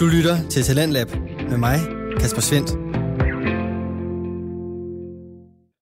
[0.00, 1.08] Du lytter til Talentlab
[1.50, 1.78] med mig,
[2.20, 2.70] Kasper Svendt.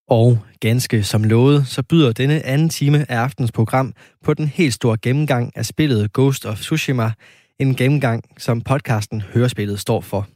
[0.08, 3.94] Og ganske som lovet, så byder denne anden time af aftens program
[4.24, 7.12] på den helt store gennemgang af spillet Ghost of Tsushima,
[7.59, 10.27] en gennemgang, som podcasten Hørespillet står for.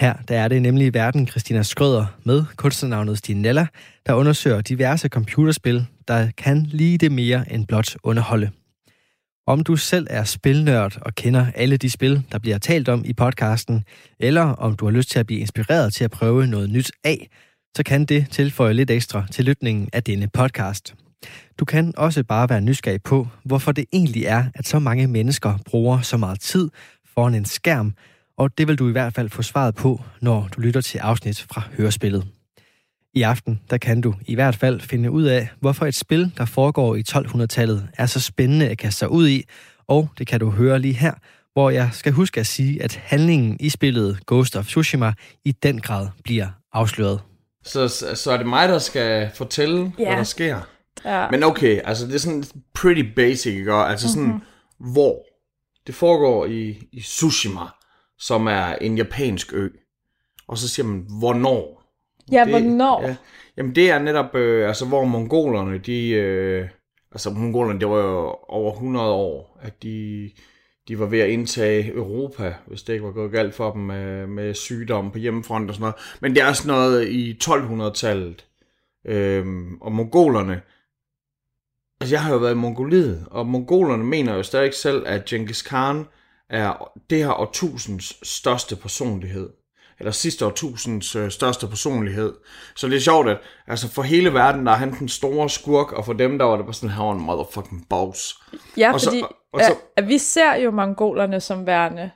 [0.00, 3.66] Her der er det nemlig verden Christina Skrøder med kunstnernavnet Stinella,
[4.06, 8.50] der undersøger diverse computerspil, der kan lige det mere end blot underholde.
[9.50, 13.12] Om du selv er spilnørd og kender alle de spil, der bliver talt om i
[13.12, 13.84] podcasten,
[14.20, 17.28] eller om du har lyst til at blive inspireret til at prøve noget nyt af,
[17.76, 20.94] så kan det tilføje lidt ekstra til lytningen af denne podcast.
[21.58, 25.58] Du kan også bare være nysgerrig på, hvorfor det egentlig er, at så mange mennesker
[25.66, 26.70] bruger så meget tid
[27.14, 27.94] foran en skærm,
[28.38, 31.42] og det vil du i hvert fald få svaret på, når du lytter til afsnit
[31.42, 32.39] fra Hørespillet.
[33.14, 36.44] I aften, der kan du i hvert fald finde ud af, hvorfor et spil, der
[36.44, 39.44] foregår i 1200-tallet, er så spændende at kaste sig ud i,
[39.88, 41.14] og det kan du høre lige her,
[41.52, 45.12] hvor jeg skal huske at sige, at handlingen i spillet Ghost of Tsushima
[45.44, 47.20] i den grad bliver afsløret.
[47.64, 50.04] Så, så er det mig, der skal fortælle, ja.
[50.04, 50.60] hvad der sker?
[51.04, 51.30] Ja.
[51.30, 53.72] Men okay, altså det er sådan pretty basic, ikke?
[53.72, 54.92] Altså sådan, mm-hmm.
[54.92, 55.24] hvor
[55.86, 57.60] det foregår i, i Tsushima,
[58.18, 59.68] som er en japansk ø.
[60.48, 61.79] Og så siger man, hvornår?
[62.32, 63.02] Ja, det, hvornår?
[63.02, 63.16] Ja,
[63.56, 66.68] jamen det er netop, øh, altså hvor mongolerne, de, øh,
[67.12, 70.30] altså mongolerne, det var jo over 100 år, at de,
[70.88, 74.26] de var ved at indtage Europa, hvis det ikke var gået galt for dem med,
[74.26, 75.96] med sygdom på hjemmefront og sådan noget.
[76.20, 78.46] Men det er sådan noget i 1200-tallet.
[79.06, 80.60] Øhm, og mongolerne,
[82.00, 85.62] altså jeg har jo været i Mongoliet, og mongolerne mener jo stadig selv, at Genghis
[85.62, 86.04] Khan
[86.50, 89.50] er det her årtusinds største personlighed
[90.00, 92.32] eller sidste årtusinds øh, største personlighed.
[92.76, 95.92] Så det er sjovt, at altså for hele verden, der er han den store skurk,
[95.92, 98.38] og for dem, der var det bare sådan, han var en motherfucking boss.
[98.76, 102.10] Ja, og fordi så, og, og så, at vi ser jo mongolerne som værende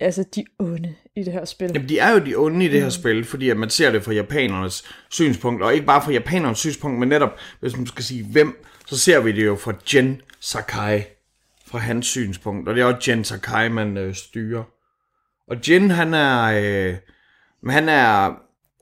[0.00, 1.70] altså de onde i det her spil.
[1.74, 2.90] Jamen, de er jo de onde i det her mm.
[2.90, 6.98] spil, fordi at man ser det fra japanernes synspunkt, og ikke bare fra japanernes synspunkt,
[6.98, 11.02] men netop, hvis man skal sige hvem, så ser vi det jo fra Jen Sakai,
[11.66, 14.62] fra hans synspunkt, og det er også Jen Sakai, man øh, styrer.
[15.48, 16.96] Og Jin, han er, øh,
[17.68, 18.34] han er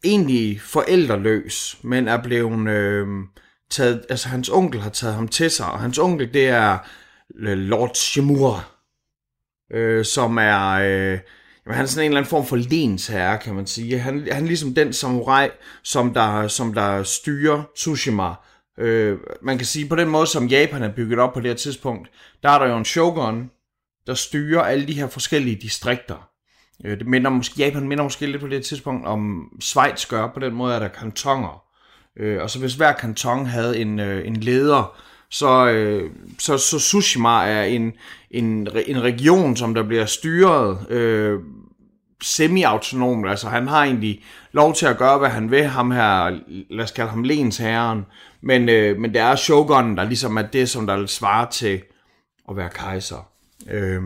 [0.04, 3.06] egentlig forældreløs, men er blevet øh,
[3.70, 6.78] taget, altså hans onkel har taget ham til sig, og hans onkel, det er
[7.34, 8.60] øh, Lord Shimura,
[9.72, 11.18] øh, som er, øh,
[11.66, 13.98] jamen, han er sådan en eller anden form for lensherre, kan man sige.
[13.98, 15.48] Han, han er ligesom den samurai,
[15.82, 18.34] som der, som der styrer Tsushima.
[18.78, 21.56] Øh, man kan sige, på den måde, som Japan er bygget op på det her
[21.56, 22.10] tidspunkt,
[22.42, 23.50] der er der jo en shogun,
[24.06, 26.33] der styrer alle de her forskellige distrikter.
[26.84, 30.40] Øh, det minder måske, Japan minder måske lidt på det tidspunkt om Schweiz gør, på
[30.40, 31.62] den måde er der kantoner.
[32.16, 34.96] Øh, og så hvis hver kanton havde en, øh, en leder,
[35.30, 37.92] så, øh, så, så Tsushima er en,
[38.30, 41.40] en, en region, som der bliver styret øh,
[42.22, 43.28] semi-autonomt.
[43.28, 46.38] Altså han har egentlig lov til at gøre, hvad han vil, ham her,
[46.70, 48.06] lad os kalde ham lensherren.
[48.40, 51.82] Men, øh, men det er shogunen, der ligesom er det, som der svarer til
[52.50, 53.28] at være kejser.
[53.70, 54.02] Øh,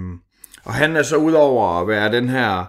[0.69, 2.65] og han er så udover at være den her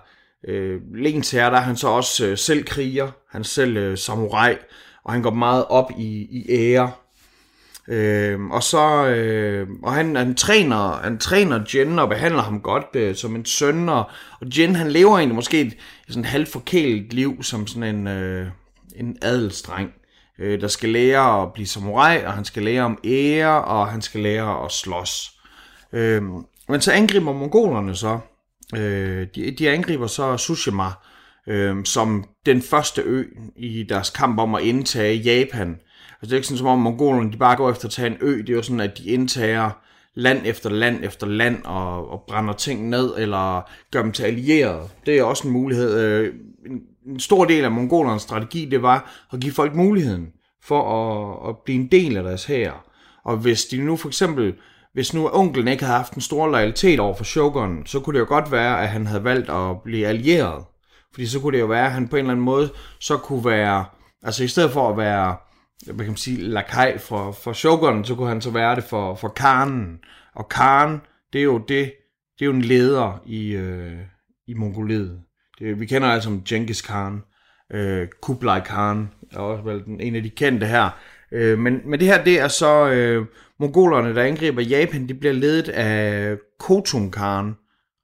[0.48, 3.12] øh, lensherre, der er han så også øh, selv kriger.
[3.32, 4.56] Han er selv øh, samurai,
[5.04, 6.92] og han går meget op i, i ære.
[7.88, 12.86] Øh, og så øh, og han, han træner han træner Jen og behandler ham godt
[12.94, 14.04] øh, som en søn og,
[14.42, 15.78] og Jen han lever egentlig måske et, et
[16.08, 18.48] sådan halvt forkælet liv som sådan en øh,
[18.96, 19.92] en adelsdreng
[20.40, 24.02] øh, der skal lære at blive samurai og han skal lære om ære og han
[24.02, 25.32] skal lære at slås.
[25.94, 26.22] Øh,
[26.70, 28.20] men så angriber mongolerne så.
[28.76, 30.92] Øh, de, de angriber så Tsushima
[31.48, 33.24] øh, som den første ø
[33.56, 35.70] i deres kamp om at indtage Japan.
[36.12, 38.18] Altså det er ikke sådan, som om mongolerne de bare går efter at tage en
[38.22, 38.38] ø.
[38.38, 39.72] Det er jo sådan, at de indtager
[40.14, 44.90] land efter land efter land og, og brænder ting ned eller gør dem til allierede.
[45.06, 46.00] Det er også en mulighed.
[46.00, 46.34] Øh,
[46.66, 50.28] en, en stor del af mongolernes strategi, det var at give folk muligheden
[50.64, 52.86] for at, at blive en del af deres hær.
[53.24, 54.54] Og hvis de nu for eksempel
[55.00, 58.20] hvis nu onklen ikke havde haft en stor loyalitet over for Shogun, så kunne det
[58.20, 60.66] jo godt være, at han havde valgt at blive allieret.
[61.14, 63.46] Fordi så kunne det jo være, at han på en eller anden måde så kunne
[63.46, 63.86] være,
[64.24, 65.38] altså i stedet for at være,
[65.86, 69.16] hvad kan man sige, lakaj for, for Shogun, så kunne han så være det for,
[69.16, 70.00] for Karnen.
[70.36, 71.02] Og Karn,
[71.34, 71.94] det er jo det,
[72.40, 74.00] det er jo en leder i, øh,
[74.48, 75.22] i Mongoliet.
[75.60, 77.24] Det, vi kender altså som Genghis Khan,
[77.74, 80.90] øh, Kublai Khan, er også vel den, en af de kendte her.
[81.32, 83.26] Øh, men, men det her, det er så øh,
[83.60, 87.56] mongolerne, der angriber Japan, de bliver ledet af Khotun Khan.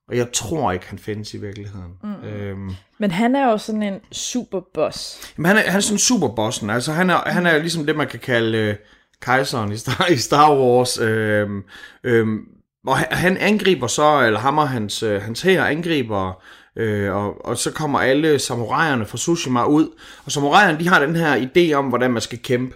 [0.10, 1.92] Og jeg tror ikke, han findes i virkeligheden.
[2.04, 2.28] Mm.
[2.28, 5.34] Øhm, men han er jo sådan en superboss.
[5.38, 6.70] Men han er, han er sådan superbossen.
[6.70, 8.76] Altså han er, han er ligesom det, man kan kalde øh,
[9.22, 11.00] kejseren i Star, i Star Wars.
[11.00, 11.64] Øhm,
[12.04, 12.40] øhm,
[12.88, 16.44] og han angriber så, eller ham og hans, øh, hans her angriber,
[16.76, 19.90] øh, og, og så kommer alle samuraierne fra Tsushima ud.
[20.26, 22.76] Og samuraierne, de har den her idé om, hvordan man skal kæmpe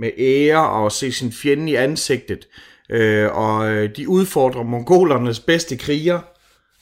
[0.00, 2.48] med ære og se sin fjende i ansigtet.
[2.90, 6.20] Øh, og øh, de udfordrer mongolernes bedste kriger,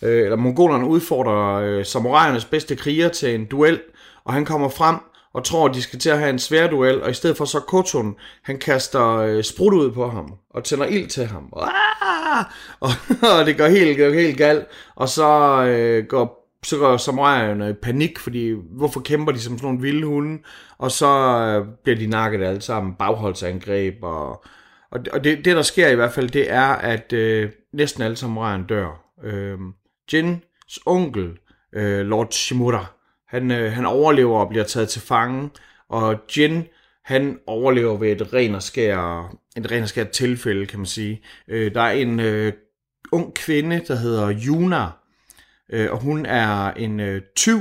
[0.03, 3.81] øh, eller mongolerne udfordrer øh, samuraiernes bedste kriger til en duel,
[4.25, 4.97] og han kommer frem
[5.35, 7.44] og tror, at de skal til at have en svær duel, og i stedet for
[7.44, 11.49] så Kotun, han kaster øh, sprut ud på ham, og tænder ild til ham.
[11.53, 11.69] Og,
[12.81, 12.91] og,
[13.38, 14.67] og det går helt, går helt galt,
[14.97, 19.66] og så øh, går så går samuraierne i panik, fordi hvorfor kæmper de som sådan
[19.66, 20.43] nogle vilde hunde?
[20.78, 24.44] Og så øh, bliver de nakket alle sammen, bagholdsangreb, og,
[24.90, 28.16] og, og det, det, der sker i hvert fald, det er, at øh, næsten alle
[28.16, 29.05] samuraierne dør.
[29.25, 29.58] Øh,
[30.12, 31.31] Jins onkel,
[31.72, 32.87] øh, Lord Shimura,
[33.28, 35.50] han, øh, han overlever og bliver taget til fange,
[35.88, 36.64] og Jin,
[37.05, 41.22] han overlever ved et ren og skær, et ren og skær tilfælde, kan man sige.
[41.49, 42.52] Øh, der er en øh,
[43.12, 44.87] ung kvinde, der hedder Yuna,
[45.73, 47.61] øh, og hun er en øh, tyv,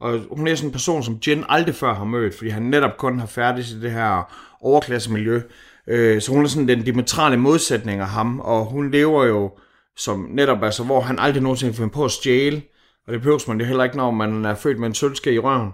[0.00, 2.96] og hun er sådan en person, som Jen aldrig før har mødt, fordi han netop
[2.96, 5.42] kun har færdig i det her overklassemiljø.
[5.86, 9.58] Øh, så hun er sådan den diametrale modsætning af ham, og hun lever jo
[9.96, 12.62] som netop, altså, hvor han aldrig nogensinde finder på at stjæle,
[13.06, 15.38] og det behøver man det heller ikke, når man er født med en sølvske i
[15.38, 15.72] røven,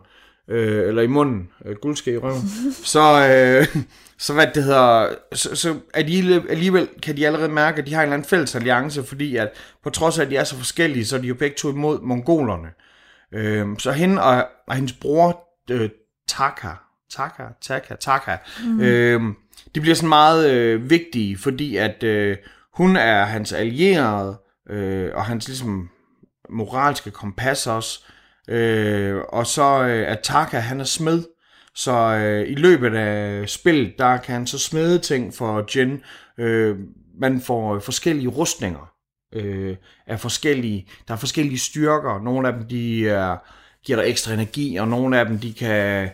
[0.50, 2.48] øh, eller i munden, øh, guldske i røven.
[2.94, 3.82] så, øh,
[4.18, 7.94] så hvad det hedder, så, så er de, alligevel kan de allerede mærke, at de
[7.94, 9.50] har en eller anden fælles alliance, fordi at
[9.82, 12.00] på trods af, at de er så forskellige, så er de jo begge to imod
[12.00, 12.68] mongolerne.
[13.32, 15.90] Øh, så hende og, og hendes bror, øh,
[16.28, 16.68] Taka,
[17.16, 18.80] Taka, Taka, Taka, mm.
[18.80, 19.20] øh,
[19.74, 22.36] de bliver sådan meget øh, vigtige, fordi at øh,
[22.74, 24.38] hun er hans allierede,
[24.70, 25.90] øh, og hans ligesom
[26.50, 28.04] moralske kompas også.
[28.08, 28.15] Øh,
[28.48, 31.22] Øh, og så øh, at Taka, han er smed.
[31.74, 36.02] Så øh, i løbet af spillet, der kan han så smede ting for Jen.
[36.38, 36.76] Øh,
[37.20, 38.92] man får øh, forskellige rustninger
[39.34, 39.76] øh,
[40.06, 42.22] af forskellige, der er forskellige styrker.
[42.22, 43.36] Nogle af dem, de er,
[43.84, 46.08] giver dig ekstra energi, og nogle af dem, de kan,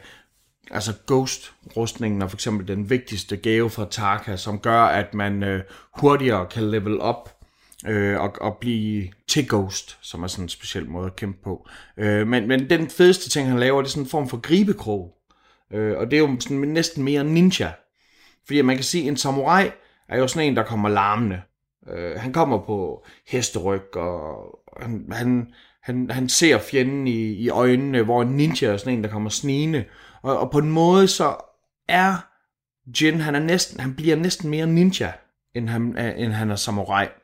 [0.70, 5.62] altså Ghost-rustningen er for eksempel den vigtigste gave fra Taka, som gør, at man øh,
[5.98, 7.31] hurtigere kan level op
[7.88, 11.68] øh, og, og blive til Ghost, som er sådan en speciel måde at kæmpe på.
[11.96, 15.16] Øh, men, men den fedeste ting, han laver, det er sådan en form for gribekrog.
[15.72, 17.72] Øh, og det er jo sådan næsten mere ninja.
[18.46, 19.70] Fordi man kan sige, at en samurai
[20.08, 21.40] er jo sådan en, der kommer larmende.
[21.90, 25.52] Øh, han kommer på hesteryg, og han, han,
[25.82, 29.30] han, han ser fjenden i, i øjnene, hvor en ninja er sådan en, der kommer
[29.30, 29.84] snigende.
[30.22, 31.36] Og, og på en måde så
[31.88, 32.16] er
[33.00, 35.12] Jin, han, er næsten, han bliver næsten mere ninja,
[35.54, 37.06] end han, end han er samurai.
[37.06, 37.21] Øh,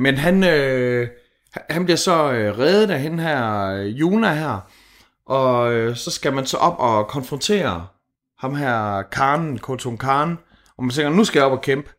[0.00, 1.08] men han, øh,
[1.70, 4.70] han bliver så øh, reddet af hende her, øh, Juna her,
[5.26, 7.86] og øh, så skal man så op og konfrontere
[8.38, 10.38] ham her, Karen, Kotun Karen,
[10.76, 11.90] og man tænker, nu skal jeg op og kæmpe.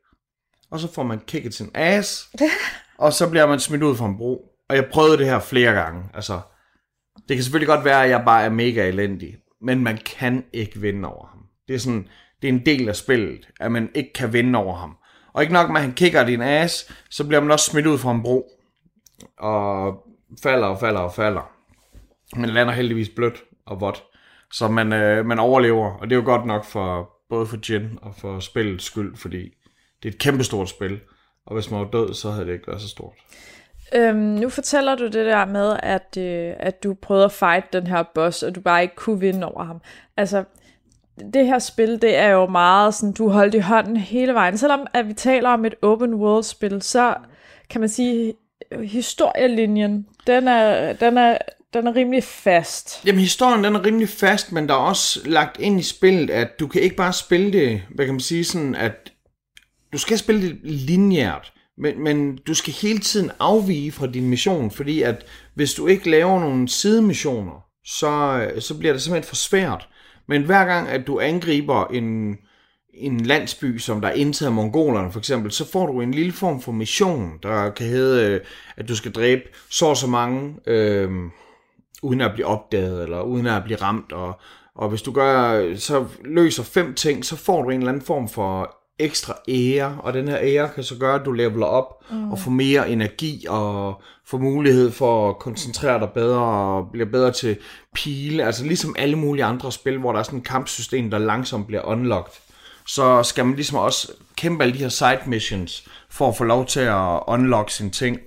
[0.71, 2.29] Og så får man kicket sin ass,
[2.97, 4.45] og så bliver man smidt ud fra en bro.
[4.69, 6.03] Og jeg prøvede det her flere gange.
[6.13, 6.39] Altså,
[7.27, 10.79] det kan selvfølgelig godt være, at jeg bare er mega elendig, men man kan ikke
[10.79, 11.39] vinde over ham.
[11.67, 12.07] Det er sådan,
[12.41, 14.97] det er en del af spillet, at man ikke kan vinde over ham.
[15.39, 17.97] Og ikke nok med, at han kigger din ass, så bliver man også smidt ud
[17.97, 18.51] fra en bro.
[19.37, 20.03] Og
[20.43, 21.51] falder og falder og falder.
[22.35, 24.03] Men lander heldigvis blødt og vådt.
[24.53, 27.99] Så man, øh, man overlever, og det er jo godt nok for både for Jin
[28.01, 29.53] og for spillets skyld, fordi
[30.03, 30.99] det er et kæmpestort spil.
[31.45, 33.13] Og hvis man var død, så havde det ikke været så stort.
[33.95, 37.87] Øhm, nu fortæller du det der med, at, øh, at du prøvede at fight den
[37.87, 39.81] her boss, og du bare ikke kunne vinde over ham.
[40.17, 40.43] Altså,
[41.33, 44.57] det her spil, det er jo meget sådan, du holdt i hånden hele vejen.
[44.57, 47.15] Selvom at vi taler om et open world spil, så
[47.69, 48.33] kan man sige,
[48.83, 51.37] historielinjen, den er, den er,
[51.73, 53.05] den er rimelig fast.
[53.05, 56.59] Jamen, historien den er rimelig fast, men der er også lagt ind i spillet, at
[56.59, 59.11] du kan ikke bare spille det, hvad kan man sige, sådan at
[59.93, 64.71] du skal spille det lineært, men, men du skal hele tiden afvige fra din mission,
[64.71, 69.89] fordi at hvis du ikke laver nogle sidemissioner, så, så bliver det simpelthen for svært.
[70.29, 72.37] Men hver gang, at du angriber en,
[72.93, 76.61] en landsby, som der er indtaget mongolerne for eksempel, så får du en lille form
[76.61, 78.41] for mission, der kan hedde, øh,
[78.77, 81.11] at du skal dræbe så og så mange, øh,
[82.03, 84.39] uden at blive opdaget, eller uden at blive ramt, og,
[84.75, 88.29] og hvis du gør, så løser fem ting, så får du en eller anden form
[88.29, 92.31] for ekstra ære, og den her ære kan så gøre, at du leveler op mm.
[92.31, 97.31] og får mere energi og får mulighed for at koncentrere dig bedre og bliver bedre
[97.31, 97.57] til
[97.93, 98.43] pile.
[98.43, 101.85] Altså ligesom alle mulige andre spil, hvor der er sådan et kampsystem, der langsomt bliver
[101.85, 102.33] unlocked,
[102.87, 106.65] så skal man ligesom også kæmpe alle de her side missions for at få lov
[106.65, 108.19] til at unlock sine ting.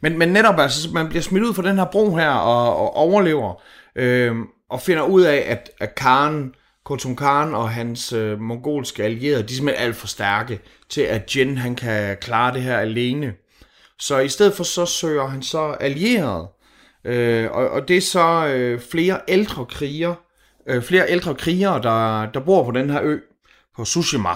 [0.00, 2.96] Men, men netop altså, man bliver smidt ud fra den her bro her og, og
[2.96, 3.62] overlever,
[3.96, 4.36] øh,
[4.70, 6.54] og finder ud af, at, at Karen
[6.90, 11.36] Khotun Khan og hans øh, mongolske allierede, de er simpelthen alt for stærke til, at
[11.36, 13.32] Jin han kan klare det her alene.
[13.98, 16.48] Så i stedet for så søger han så allierede,
[17.04, 20.14] øh, og, og det er så øh, flere ældre kriger,
[20.66, 23.18] øh, flere ældre krigere, der, der bor på den her ø,
[23.76, 24.34] på Tsushima.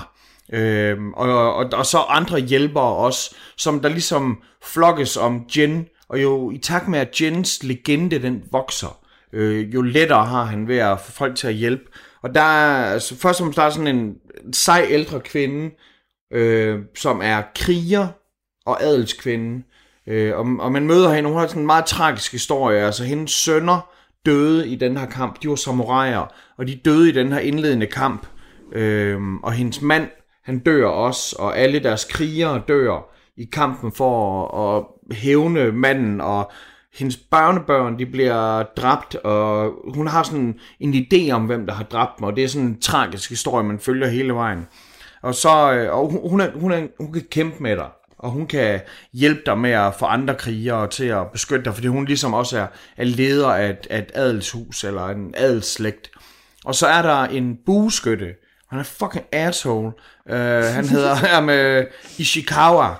[0.52, 6.22] Øh, og, og, og så andre hjælpere også, som der ligesom flokkes om Jin, og
[6.22, 9.03] jo i takt med, at Jins legende den vokser,
[9.34, 11.84] øh, jo lettere har han ved at få folk til at hjælpe.
[12.22, 14.16] Og der er, altså, først og fremmest, der er sådan en
[14.52, 15.70] sej ældre kvinde,
[16.32, 18.08] øh, som er kriger
[18.66, 19.62] og adelskvinde.
[20.06, 22.80] Øh, og, og man møder hende, hun har sådan en meget tragisk historie.
[22.80, 23.90] Altså hendes sønner
[24.26, 25.42] døde i den her kamp.
[25.42, 28.26] De var samuraier, og de døde i den her indledende kamp.
[28.72, 30.08] Øh, og hendes mand,
[30.44, 36.20] han dør også, og alle deres krigere dør i kampen for at, at hævne manden,
[36.20, 36.52] og
[36.98, 41.84] hendes børnebørn, de bliver dræbt, og hun har sådan en idé om, hvem der har
[41.84, 44.66] dræbt dem, og det er sådan en tragisk historie, man følger hele vejen.
[45.22, 48.30] Og så, øh, og hun, hun, er, hun, er, hun kan kæmpe med dig, og
[48.30, 48.80] hun kan
[49.12, 52.58] hjælpe dig med at få andre krigere til at beskytte dig, fordi hun ligesom også
[52.58, 56.10] er, er leder af et, af et adelshus, eller en adelsslægt.
[56.64, 58.34] Og så er der en bueskytte,
[58.70, 59.92] han er fucking asshole.
[60.30, 60.34] Uh,
[60.74, 61.86] han hedder her med
[62.18, 62.94] Ishikawa,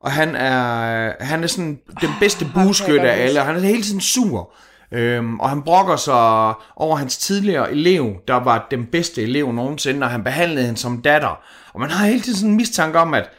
[0.00, 3.82] og han er, han er sådan den bedste bueskytte af alle, og han er hele
[3.82, 4.52] tiden sur.
[4.92, 10.04] Øhm, og han brokker sig over hans tidligere elev, der var den bedste elev nogensinde,
[10.04, 11.40] og han behandlede hende som datter.
[11.72, 13.30] Og man har hele tiden sådan en mistanke om, at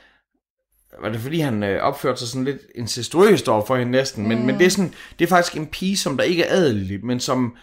[1.01, 4.39] var det fordi han øh, opførte sig sådan lidt incestuøst over for hende næsten, men,
[4.39, 4.46] mm.
[4.46, 7.20] men det, er sådan, det er faktisk en pige, som der ikke er adelig, men
[7.20, 7.56] som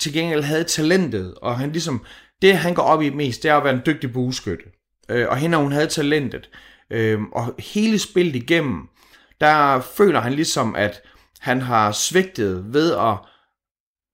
[0.00, 2.04] til gengæld havde talentet, og han ligesom,
[2.42, 4.64] det han går op i mest, det er at være en dygtig bueskytte.
[5.08, 6.50] Øh, og hende, hun havde talentet.
[6.90, 8.88] Øh, og hele spillet igennem,
[9.40, 11.02] der føler han ligesom, at
[11.40, 13.16] han har svigtet ved at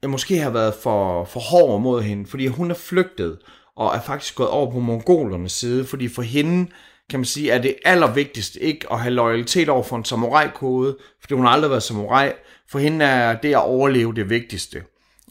[0.03, 3.39] jeg måske har været for, for hård mod hende, fordi hun er flygtet
[3.77, 6.71] og er faktisk gået over på mongolernes side, fordi for hende,
[7.11, 11.35] kan man sige, er det allervigtigste ikke at have loyalitet over for en samurai-kode, fordi
[11.35, 12.33] hun har aldrig været samurai.
[12.71, 14.83] For hende er det at overleve det vigtigste.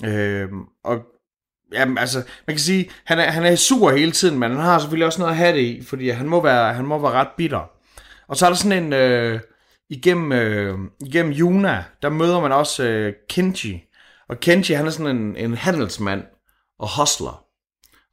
[0.06, 0.50] Øh,
[0.84, 1.02] og
[1.74, 4.80] Jamen, altså, man kan sige, han er, han er sur hele tiden, men han har
[4.80, 7.28] selvfølgelig også noget at have det i, fordi han må være, han må være ret
[7.38, 7.70] bitter.
[8.28, 9.40] Og så er der sådan en, øh,
[9.90, 13.84] igennem, øh, igennem Yuna, der møder man også øh, Kenji.
[14.30, 16.24] Og Kenji, han er sådan en, en handelsmand
[16.80, 17.44] og hustler.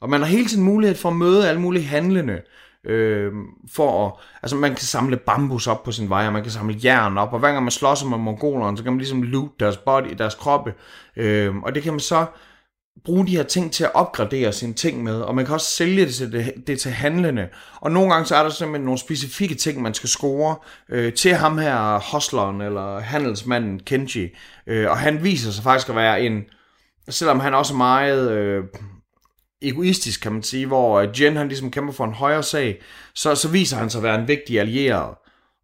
[0.00, 2.40] Og man har hele tiden mulighed for at møde alle mulige handlende,
[2.84, 3.32] øh,
[3.72, 4.12] for at,
[4.42, 7.32] altså man kan samle bambus op på sin vej, og man kan samle jern op,
[7.32, 10.34] og hver gang man slås med mongolerne, så kan man ligesom loot deres body, deres
[10.34, 10.74] kroppe,
[11.16, 12.26] øh, og det kan man så
[13.04, 16.06] bruge de her ting til at opgradere sine ting med, og man kan også sælge
[16.06, 17.48] det til, det, det til handlende.
[17.80, 20.56] Og nogle gange så er der simpelthen nogle specifikke ting, man skal score
[20.88, 24.28] øh, til ham her, hustleren eller handelsmanden Kenji.
[24.66, 26.44] Øh, og han viser sig faktisk at være en,
[27.08, 28.64] selvom han også er meget øh,
[29.62, 32.82] egoistisk, kan man sige, hvor øh, Jen han ligesom kæmper for en højere sag,
[33.14, 35.14] så, så viser han sig at være en vigtig allieret.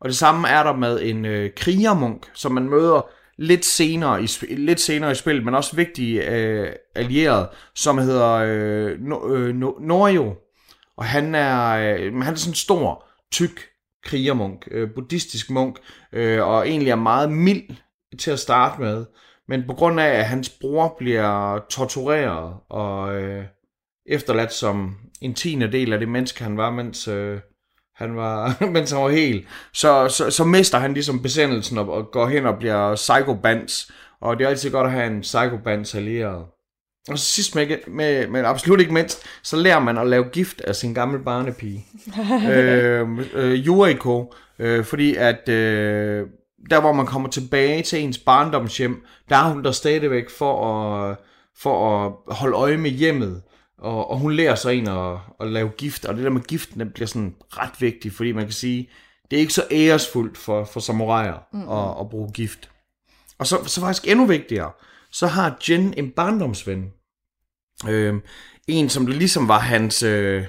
[0.01, 4.27] Og det samme er der med en øh, krigermunk, som man møder lidt senere i,
[4.55, 9.73] lidt senere i spillet, men også vigtig øh, allieret, som hedder øh, no, øh, no,
[9.81, 10.35] Norio.
[10.97, 13.61] Og han er, øh, han er sådan en stor, tyk
[14.05, 15.79] krigermunk, øh, buddhistisk munk,
[16.13, 17.77] øh, og egentlig er meget mild
[18.19, 19.05] til at starte med.
[19.49, 23.45] Men på grund af, at hans bror bliver tortureret og øh,
[24.07, 27.41] efterladt som en tiende del af det menneske, han var, mens, øh,
[27.97, 32.11] han var, mens han var helt, så, så, så mister han ligesom besendelsen og, og
[32.13, 33.91] går hen og bliver psychobands.
[34.21, 36.45] Og det er altid godt at have en psychobands allieret.
[37.09, 40.61] Og så sidst, med, med, men absolut ikke mindst, så lærer man at lave gift
[40.61, 41.87] af sin gamle barnepige.
[42.53, 46.27] øh, øh, Yuriko, øh, fordi at øh,
[46.71, 51.17] der hvor man kommer tilbage til ens barndomshjem, der er hun der stadigvæk for at,
[51.59, 53.43] for at holde øje med hjemmet.
[53.85, 56.81] Og, og hun lærer så en at, at lave gift, og det der med giften,
[56.81, 58.89] det bliver sådan ret vigtigt, fordi man kan sige,
[59.31, 61.69] det er ikke så æresfuldt for, for samuraier mm-hmm.
[61.69, 62.71] at, at bruge gift.
[63.39, 64.71] Og så, så faktisk endnu vigtigere,
[65.13, 66.91] så har Jen en barndomsven.
[67.89, 68.15] Øh,
[68.69, 70.03] en, som det ligesom var hans...
[70.03, 70.45] Øh,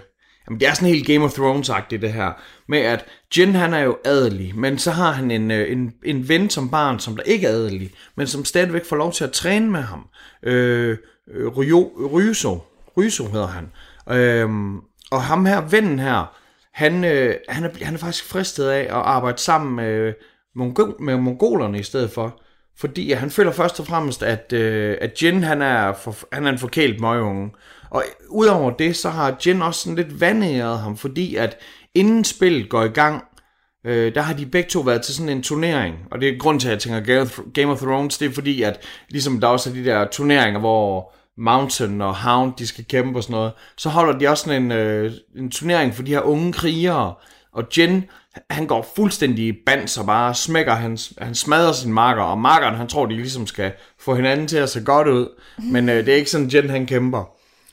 [0.48, 2.32] jamen, det er sådan helt Game of Thrones-agtigt det her.
[2.68, 3.06] Med at
[3.38, 6.70] Jen, han er jo adelig, men så har han en, øh, en, en ven som
[6.70, 9.82] barn, som der ikke er adelig, men som stadigvæk får lov til at træne med
[9.82, 10.08] ham.
[10.44, 12.60] Øh, Ryo, Ryuso,
[12.98, 13.72] Ryso hedder han.
[14.18, 14.78] Øhm,
[15.12, 16.36] og ham her, vennen her,
[16.74, 20.14] han, øh, han, er, han er faktisk fristet af at arbejde sammen med,
[21.00, 22.42] med mongolerne i stedet for.
[22.78, 26.52] Fordi han føler først og fremmest, at, øh, at Jin han er, for, han er
[26.52, 27.52] en forkælet møgeunge.
[27.90, 31.58] Og udover det, så har Jin også sådan lidt vandæret ham, fordi at
[31.94, 33.24] inden spillet går i gang,
[33.86, 35.96] øh, der har de begge to været til sådan en turnering.
[36.12, 38.80] Og det er grund til, at jeg tænker Game of Thrones, det er fordi, at
[39.10, 43.24] ligesom der også er de der turneringer, hvor Mountain og Hound, de skal kæmpe og
[43.24, 46.54] sådan noget, så holder de også sådan en, øh, en turnering for de her unge
[46.54, 47.14] krigere.
[47.52, 48.06] Og Jen,
[48.50, 52.76] han går fuldstændig i bands og bare smækker, han, han smadrer sin marker, og markeren,
[52.76, 55.28] han tror, de ligesom skal få hinanden til at se godt ud.
[55.72, 57.24] Men øh, det er ikke sådan, Jen, han kæmper.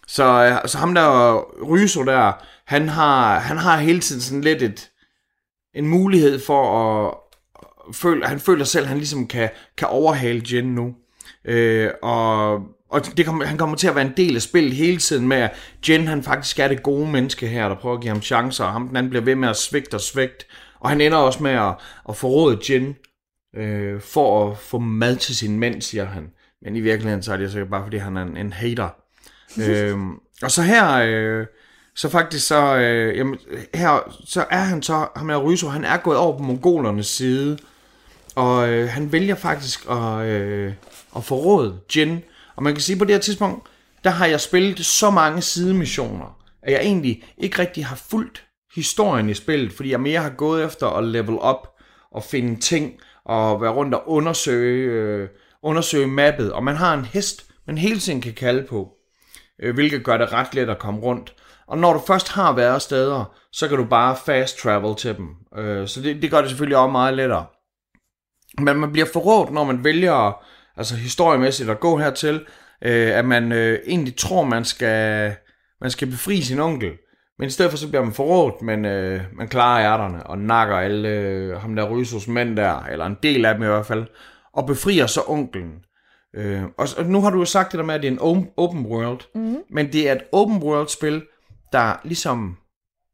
[0.06, 2.32] Så, øh, så ham der Ryso der,
[2.66, 4.90] han har, han har hele tiden sådan lidt et,
[5.74, 7.14] en mulighed for at
[7.94, 10.94] føle, han føler selv, at han ligesom kan, kan overhale Jen nu.
[11.44, 12.60] Øh, og
[12.92, 15.36] og det kommer, han kommer til at være en del af spillet hele tiden med,
[15.36, 15.52] at
[15.88, 18.72] Jen han faktisk er det gode menneske her, der prøver at give ham chancer, og
[18.72, 20.44] ham den anden bliver ved med at svigte og svigte.
[20.80, 21.74] Og han ender også med at,
[22.08, 22.96] at forråde Jen
[23.56, 26.30] øh, for at få mad til sin mænd, siger han.
[26.62, 28.88] Men i virkeligheden så er det sikkert bare, fordi han er en, en hater.
[29.68, 29.96] øh,
[30.42, 31.46] og så her, øh,
[31.94, 33.38] så faktisk så, øh, jamen,
[33.74, 37.58] her, så er han så, ham her Ryso, han er gået over på mongolernes side,
[38.34, 40.72] og øh, han vælger faktisk at, øh,
[41.16, 42.22] at forråde Jin.
[42.56, 43.68] Og man kan sige, på det her tidspunkt,
[44.04, 48.44] der har jeg spillet så mange sidemissioner, at jeg egentlig ikke rigtig har fulgt
[48.74, 51.68] historien i spillet, fordi jeg mere har gået efter at level up
[52.10, 52.92] og finde ting
[53.24, 55.28] og være rundt og undersøge, øh,
[55.62, 56.52] undersøge mappet.
[56.52, 58.92] Og man har en hest, man hele tiden kan kalde på,
[59.62, 61.34] øh, hvilket gør det ret let at komme rundt.
[61.66, 65.28] Og når du først har været steder, så kan du bare fast travel til dem.
[65.56, 67.46] Øh, så det, det gør det selvfølgelig også meget lettere.
[68.58, 70.44] Men man bliver forrådt, når man vælger,
[70.76, 72.34] altså historiemæssigt, at gå hertil,
[72.82, 75.34] øh, at man øh, egentlig tror, man skal,
[75.80, 76.92] man skal befri sin onkel.
[77.38, 80.76] Men i stedet for, så bliver man forrådt, men øh, man klarer ærterne og nakker
[80.76, 84.06] alle øh, ham der Rysos mænd der, eller en del af dem i hvert fald,
[84.52, 85.84] og befrier så onkelen.
[86.36, 88.50] Øh, og, og nu har du jo sagt det der med, at det er en
[88.56, 89.62] open world, mm-hmm.
[89.70, 91.22] men det er et open world spil,
[91.72, 92.56] der ligesom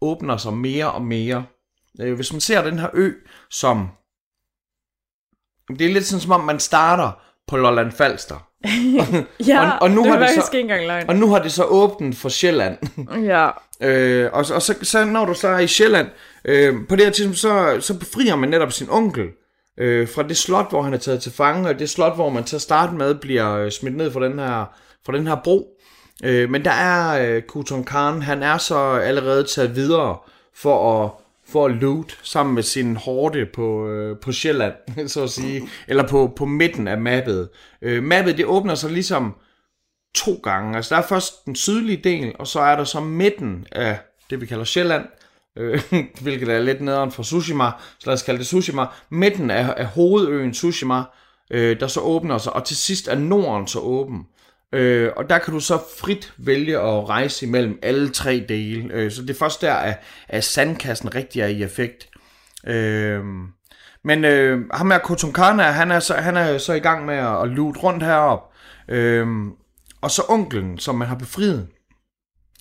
[0.01, 1.45] åbner sig mere og mere.
[2.01, 3.13] Øh, hvis man ser den her ø
[3.51, 3.89] som...
[5.69, 8.49] Det er lidt sådan, som om man starter på Lolland Falster.
[9.49, 11.09] ja, og, og nu det har det så, ikke engang løgn.
[11.09, 12.79] Og nu har det så åbent for Sjælland.
[13.33, 13.51] Ja,
[13.81, 16.09] øh, og og så, så, når du så er i Sjælland,
[16.45, 19.27] øh, på det her tidspunkt, så, så befrier man netop sin onkel
[19.79, 22.45] øh, fra det slot, hvor han er taget til fange, og det slot, hvor man
[22.45, 24.65] til at starte med bliver øh, smidt ned fra den her,
[25.07, 25.67] fra den her bro.
[26.25, 30.17] Øh, men der er øh, Kuton Khan, han er så allerede taget videre
[30.55, 31.11] for at,
[31.49, 34.75] for at loot sammen med sin hårde på, øh, på Sjælland,
[35.09, 37.49] så at sige, eller på, på midten af mappet.
[37.83, 39.35] Øh, mappet det åbner sig ligesom
[40.15, 40.77] to gange.
[40.77, 43.99] Altså der er først den sydlige del, og så er der så midten af
[44.31, 45.05] det, vi kalder Sjælland,
[45.59, 45.83] øh,
[46.23, 48.87] hvilket er lidt nederen for Tsushima, så lad os kalde det Tsushima.
[49.11, 51.03] Midten af, af hovedøen Tsushima,
[51.51, 54.27] øh, der så åbner sig, og til sidst er Norden så åben.
[54.73, 58.95] Øh, og der kan du så frit vælge at rejse imellem alle tre dele.
[58.95, 62.09] Øh, så det er først der, at, at sandkassen rigtig er i effekt.
[62.67, 63.25] Øh,
[64.05, 67.43] men øh, ham her Kotunkana, han er, så, han er så i gang med at,
[67.43, 68.53] at loot rundt herop.
[68.89, 69.27] Øh,
[70.01, 71.69] og så onklen, som man har befriet,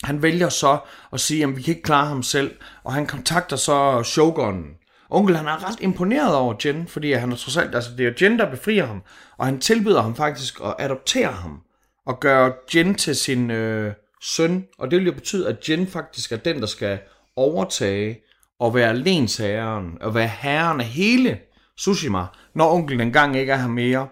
[0.04, 0.78] han vælger så
[1.14, 2.52] at sige, at vi kan ikke klare ham selv,
[2.84, 4.66] og han kontakter så Shogunen.
[5.10, 8.12] Onkel han er ret imponeret over Jen, fordi han er trods alt, altså det er
[8.22, 9.02] Jen, der befrier ham,
[9.38, 11.62] og han tilbyder ham faktisk at adoptere ham,
[12.08, 16.32] og gøre Jen til sin øh, søn, og det vil jo betyde, at Jen faktisk
[16.32, 17.00] er den, der skal
[17.36, 18.20] overtage
[18.60, 21.40] og være lensherren, og være herren af hele
[21.78, 24.08] Tsushima, når onkelen engang ikke er her mere.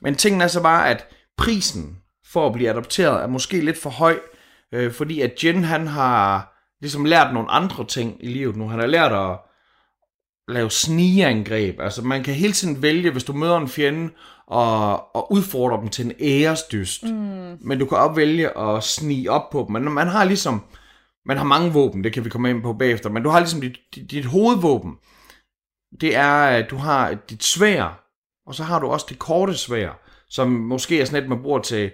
[0.00, 3.90] Men tingen er så bare, at prisen for at blive adopteret er måske lidt for
[3.90, 4.18] høj,
[4.72, 8.68] øh, fordi at Jen han har ligesom lært nogle andre ting i livet nu.
[8.68, 9.38] Han har lært at
[10.48, 11.80] lave snigeangreb.
[11.80, 14.10] Altså man kan hele tiden vælge, hvis du møder en fjende,
[14.46, 17.02] og, og udfordre dem til en æresdyst.
[17.02, 17.56] Mm.
[17.60, 19.72] Men du kan også vælge at snige op på dem.
[19.72, 20.64] Men man har ligesom,
[21.26, 23.60] man har mange våben, det kan vi komme ind på bagefter, men du har ligesom
[23.60, 24.92] dit, dit, dit hovedvåben.
[26.00, 28.04] Det er, at du har dit svær,
[28.46, 31.58] og så har du også det korte svær, som måske er sådan et, man bruger
[31.58, 31.90] til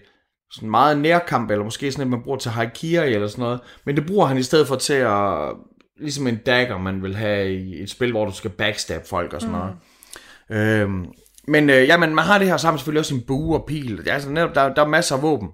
[0.53, 3.61] sådan meget nærkamp, eller måske sådan et, man bruger til haikiri eller sådan noget.
[3.87, 5.53] Men det bruger han i stedet for til at,
[6.01, 9.41] ligesom en dagger, man vil have i et spil, hvor du skal backstab folk og
[9.41, 9.61] sådan mm.
[9.61, 10.81] noget.
[10.81, 11.07] Øhm,
[11.47, 14.09] men øh, jamen, man har det her sammen selvfølgelig også en bue og pil.
[14.09, 15.49] Altså, netop, der, der er masser af våben.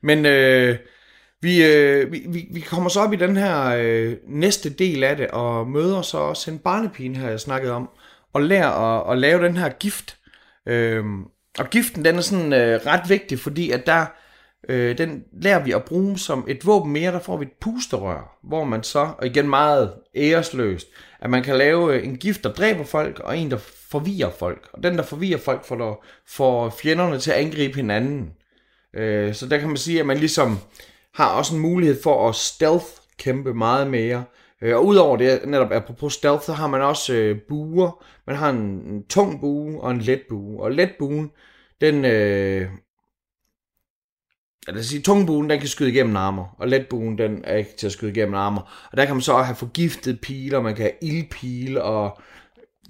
[0.00, 0.76] Men øh,
[1.40, 5.16] vi, øh, vi, vi, vi kommer så op i den her øh, næste del af
[5.16, 7.90] det, og møder så også en barnepige her, jeg snakkede om,
[8.32, 10.16] og lærer at, at lave den her gift.
[10.68, 11.04] Øh,
[11.58, 14.06] og giften, den er sådan øh, ret vigtig, fordi at der,
[14.68, 18.38] øh, den lærer vi at bruge som et våben mere, der får vi et pusterør,
[18.42, 20.86] hvor man så, og igen meget æresløst,
[21.20, 23.58] at man kan lave øh, en gift, der dræber folk, og en, der
[23.90, 24.68] forvirrer folk.
[24.72, 28.30] Og den, der forvirrer folk, får, der, får fjenderne til at angribe hinanden.
[28.94, 30.58] Øh, så der kan man sige, at man ligesom
[31.14, 32.86] har også en mulighed for at stealth
[33.18, 34.24] kæmpe meget mere.
[34.62, 38.04] Øh, og udover det, netop apropos stealth, så har man også øh, buer.
[38.26, 40.62] Man har en, en tung bue og en let bue.
[40.62, 41.30] Og let buen,
[41.80, 42.68] den, øh,
[44.68, 47.86] lad os sige, tungbuen, den kan skyde igennem armer, og letbuen, den er ikke til
[47.86, 48.88] at skyde igennem armer.
[48.92, 52.18] Og der kan man så have forgiftet piler, man kan have ildpile, og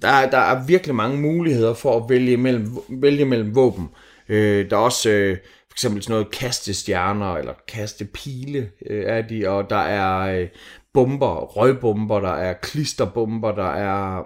[0.01, 3.89] der, er- der er virkelig mange muligheder for at vælge mellem, vælge mellem våben.
[4.29, 5.37] Øh, der er også øh,
[5.69, 10.47] for eksempel sådan noget kastestjerner, eller kastepile øh, er de, og der er øh,
[10.93, 14.23] bomber, røgbomber, der er klisterbomber, der er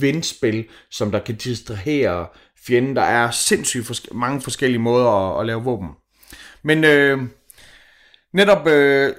[0.00, 2.26] vindspil, som der kan distrahere
[2.66, 2.96] fjenden.
[2.96, 5.88] Der er sindssygt forske- mange forskellige måder at, at lave våben.
[6.64, 7.18] Men øh,
[8.32, 9.12] netop øh,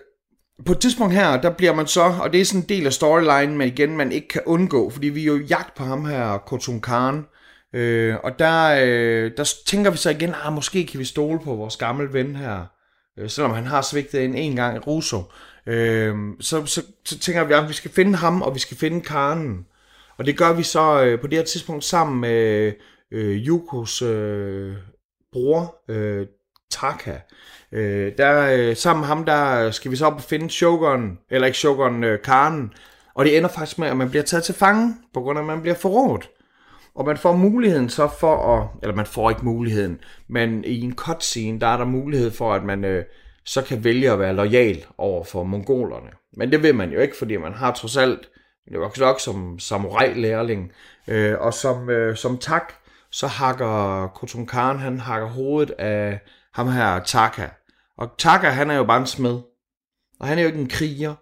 [0.66, 2.94] på et tidspunkt her, der bliver man så, og det er sådan en del af
[2.94, 6.38] storyline, men igen, man ikke kan undgå, fordi vi er jo jagt på ham her,
[6.38, 7.26] Khotun Khan,
[7.74, 11.56] øh, og der, øh, der tænker vi så igen, ah, måske kan vi stole på
[11.56, 12.66] vores gamle ven her,
[13.20, 15.24] øh, selvom han har svigtet en en gang Russo,
[15.68, 19.02] øh, så, så, så tænker vi, at vi skal finde ham, og vi skal finde
[19.02, 19.66] Karnen.
[20.18, 22.74] Og det gør vi så øh, på det her tidspunkt sammen med
[23.12, 24.76] øh, Yukos øh,
[25.32, 26.28] bror, øh,
[26.82, 27.18] Taka.
[27.72, 31.46] Øh, der, øh, sammen med ham, der skal vi så op og finde Shogun, eller
[31.46, 32.74] ikke Shogun, øh, Karen.
[33.16, 35.48] Og det ender faktisk med, at man bliver taget til fange, på grund af, at
[35.48, 36.30] man bliver forrådt.
[36.96, 40.96] Og man får muligheden så for at, eller man får ikke muligheden, men i en
[40.96, 43.06] cutscene, der er der mulighed for, at man øh,
[43.46, 46.10] så kan vælge at være lojal over for mongolerne.
[46.38, 48.30] Men det vil man jo ikke, fordi man har trods alt,
[48.66, 50.72] det er som samurai-lærling,
[51.08, 52.74] øh, og som, øh, som tak,
[53.12, 56.20] så hakker Kotun Khan, han hakker hovedet af
[56.54, 57.48] ham her Taka.
[57.98, 59.40] Og Taka, han er jo bare en smed.
[60.20, 61.16] Og han er jo ikke en kriger.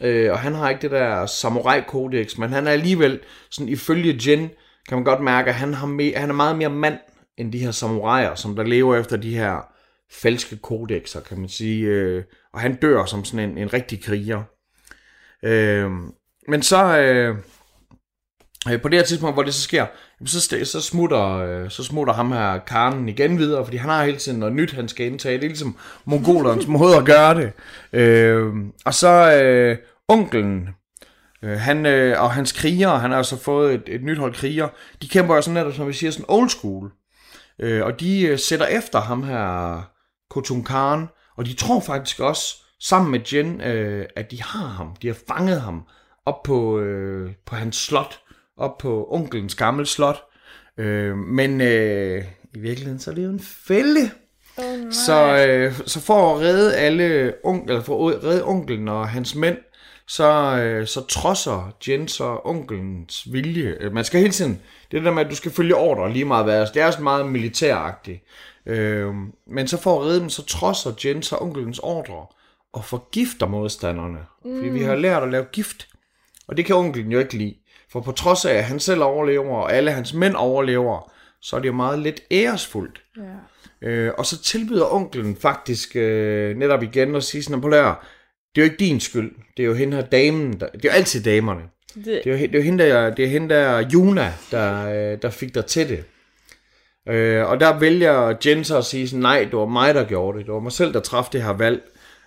[0.00, 4.50] Øh, og han har ikke det der samurai-kodex, men han er alligevel, sådan ifølge Jin,
[4.88, 6.98] kan man godt mærke, at han, har me- han er meget mere mand,
[7.36, 9.72] end de her samuraier, som der lever efter de her
[10.22, 11.86] falske kodexer, kan man sige.
[11.86, 14.42] Øh, og han dør som sådan en, en rigtig kriger.
[15.42, 15.90] Øh,
[16.48, 17.36] men så, øh,
[18.82, 19.86] på det her tidspunkt, hvor det så sker,
[20.26, 24.16] så, så, smutter, øh, så smutter ham her Karen igen videre, fordi han har hele
[24.16, 25.38] tiden noget nyt, han skal indtage.
[25.38, 27.52] Det er ligesom mongolernes måde at gøre det.
[27.92, 28.52] Øh,
[28.84, 29.76] og så øh,
[30.08, 30.68] onkelen,
[31.42, 34.68] øh, han, øh, og hans krigere, han har altså fået et, et nyt hold krigere,
[35.02, 36.90] de kæmper jo sådan netop, som vi siger, sådan old school.
[37.58, 39.82] Øh, og de øh, sætter efter ham her,
[40.30, 44.96] Khotun Khan, og de tror faktisk også, sammen med Jen, øh, at de har ham.
[45.02, 45.82] De har fanget ham
[46.26, 48.20] op på, øh, på hans slot,
[48.62, 50.24] op på onkelens gamle slot.
[50.78, 54.10] Øh, men øh, i virkeligheden, så er det jo en fælde.
[54.56, 59.08] Oh, Så, øh, så for at redde alle onkel, eller for at redde onkelen og
[59.08, 59.56] hans mænd,
[60.06, 63.76] så, øh, så trodser Jens og onkelens vilje.
[63.80, 66.24] Øh, Man skal hele tiden, det er der med, at du skal følge ordre lige
[66.24, 66.66] meget hvad.
[66.74, 68.24] Det er sådan meget militæragtigt.
[68.66, 69.14] Øh,
[69.46, 72.26] men så for at redde dem, så trodser Jens og onkelens ordre
[72.72, 74.18] og forgifter modstanderne.
[74.44, 74.56] Mm.
[74.56, 75.88] Fordi vi har lært at lave gift.
[76.48, 77.54] Og det kan onkelen jo ikke lide.
[77.92, 81.60] For på trods af, at han selv overlever, og alle hans mænd overlever, så er
[81.60, 83.02] det jo meget lidt æresfuldt.
[83.16, 83.88] Ja.
[83.88, 88.06] Øh, og så tilbyder onklen faktisk øh, netop igen at sige sådan, på lær,
[88.54, 90.88] det er jo ikke din skyld, det er jo hende her damen, der, det er
[90.88, 91.62] jo altid damerne.
[91.94, 95.18] Det, Det er jo, det er hende der, det er hende der Juna, der, øh,
[95.22, 96.04] der fik dig til det.
[97.08, 100.38] Øh, og der vælger Jen så at sige sådan, nej, det var mig, der gjorde
[100.38, 100.46] det.
[100.46, 101.82] Det var mig selv, der træffede det her valg.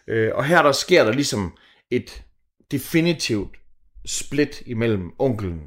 [0.07, 1.57] Øh, og her der sker der ligesom
[1.91, 2.21] et
[2.71, 3.55] definitivt
[4.05, 5.61] split imellem onkelen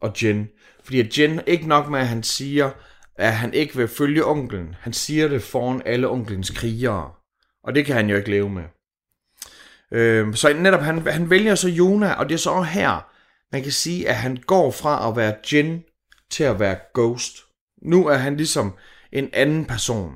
[0.00, 0.48] og Jen.
[0.84, 2.70] Fordi at Jen, ikke nok med, at han siger,
[3.16, 4.74] at han ikke vil følge onkelen.
[4.80, 7.10] Han siger det foran alle onkelens krigere.
[7.64, 8.64] Og det kan han jo ikke leve med.
[9.92, 13.10] Øh, så netop, han, han vælger så Jona, og det er så her,
[13.52, 15.84] man kan sige, at han går fra at være Jen
[16.30, 17.36] til at være Ghost.
[17.82, 18.74] Nu er han ligesom
[19.12, 20.14] en anden person.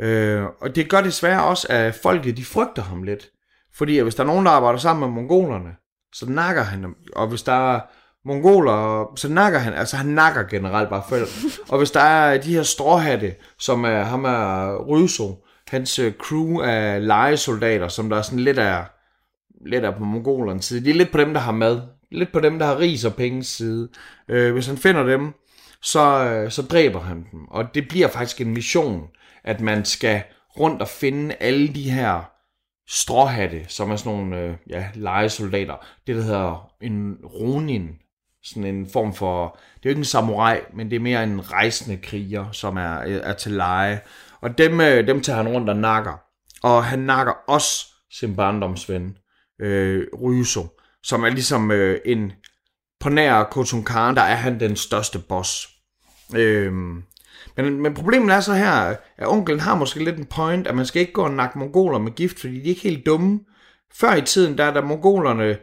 [0.00, 3.30] Øh, og det gør desværre også, at folket de frygter ham lidt.
[3.74, 5.70] Fordi at hvis der er nogen, der arbejder sammen med mongolerne,
[6.12, 6.96] så nakker han dem.
[7.16, 7.80] Og hvis der er
[8.24, 11.28] mongoler, så nakker han, altså han nakker generelt bare folk.
[11.72, 16.60] og hvis der er de her stråhatte, som er ham er Ryso, hans øh, crew
[16.60, 18.84] af legesoldater, som der er sådan lidt af,
[19.66, 21.80] lidt af på mongolernes side, de er lidt på dem, der har mad.
[22.10, 23.88] Lidt på dem, der har ris og penges side.
[24.28, 25.32] Øh, hvis han finder dem,
[25.82, 27.48] så, øh, så dræber han dem.
[27.48, 29.02] Og det bliver faktisk en mission,
[29.44, 30.22] at man skal
[30.60, 32.30] rundt og finde alle de her
[32.88, 35.86] stråhatte, som er sådan nogle øh, ja, legesoldater.
[36.06, 37.88] Det, der hedder en ronin.
[38.42, 39.58] Sådan en form for...
[39.74, 43.00] Det er jo ikke en samurai, men det er mere en rejsende kriger, som er,
[43.00, 44.00] øh, er til leje.
[44.40, 46.20] Og dem, øh, dem tager han rundt og nakker.
[46.62, 49.16] Og han nakker også sin barndomsven,
[49.60, 50.66] øh, Ryuso,
[51.02, 52.32] som er ligesom øh, en...
[53.00, 55.68] På nær Khotun Khan, der er han den største boss.
[56.36, 56.72] Øh,
[57.64, 58.70] men, men problemet er så her,
[59.16, 61.98] at onklen har måske lidt en point, at man skal ikke gå og nakke mongoler
[61.98, 63.40] med gift, fordi de er ikke helt dumme.
[63.94, 65.58] Før i tiden, der er der mongolerne,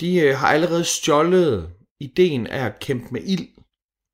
[0.00, 3.48] de øh, har allerede stjålet ideen af at kæmpe med ild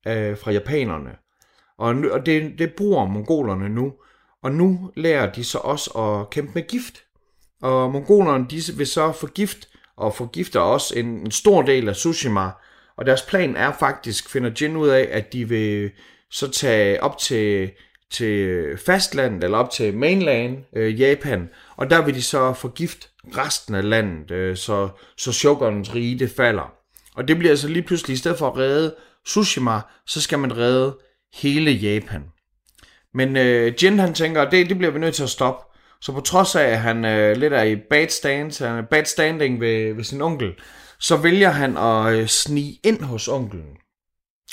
[0.07, 1.11] øh, fra japanerne.
[1.77, 3.93] Og, nu, og det, det bruger mongolerne nu.
[4.43, 7.03] Og nu lærer de så også at kæmpe med gift.
[7.61, 12.49] Og mongolerne de vil så forgift, og forgifter også en, en stor del af Tsushima.
[12.97, 15.91] Og deres plan er faktisk, finder Jin ud af, at de vil
[16.31, 17.71] så tage op til,
[18.11, 21.49] til fastlandet, eller op til mainland, øh, Japan.
[21.77, 26.31] Og der vil de så forgift resten af landet, øh, så, så Shogunens rige det
[26.31, 26.73] falder.
[27.15, 30.57] Og det bliver altså lige pludselig, i stedet for at redde Tsushima, så skal man
[30.57, 30.97] redde
[31.33, 32.23] hele Japan.
[33.13, 35.65] Men øh, Jin han tænker, det, det bliver vi nødt til at stoppe.
[36.01, 39.05] Så på trods af, at han øh, lidt er i bad, stand, han er bad
[39.05, 40.53] standing ved, ved sin onkel,
[40.99, 43.77] så vælger han at øh, snige ind hos onkelen.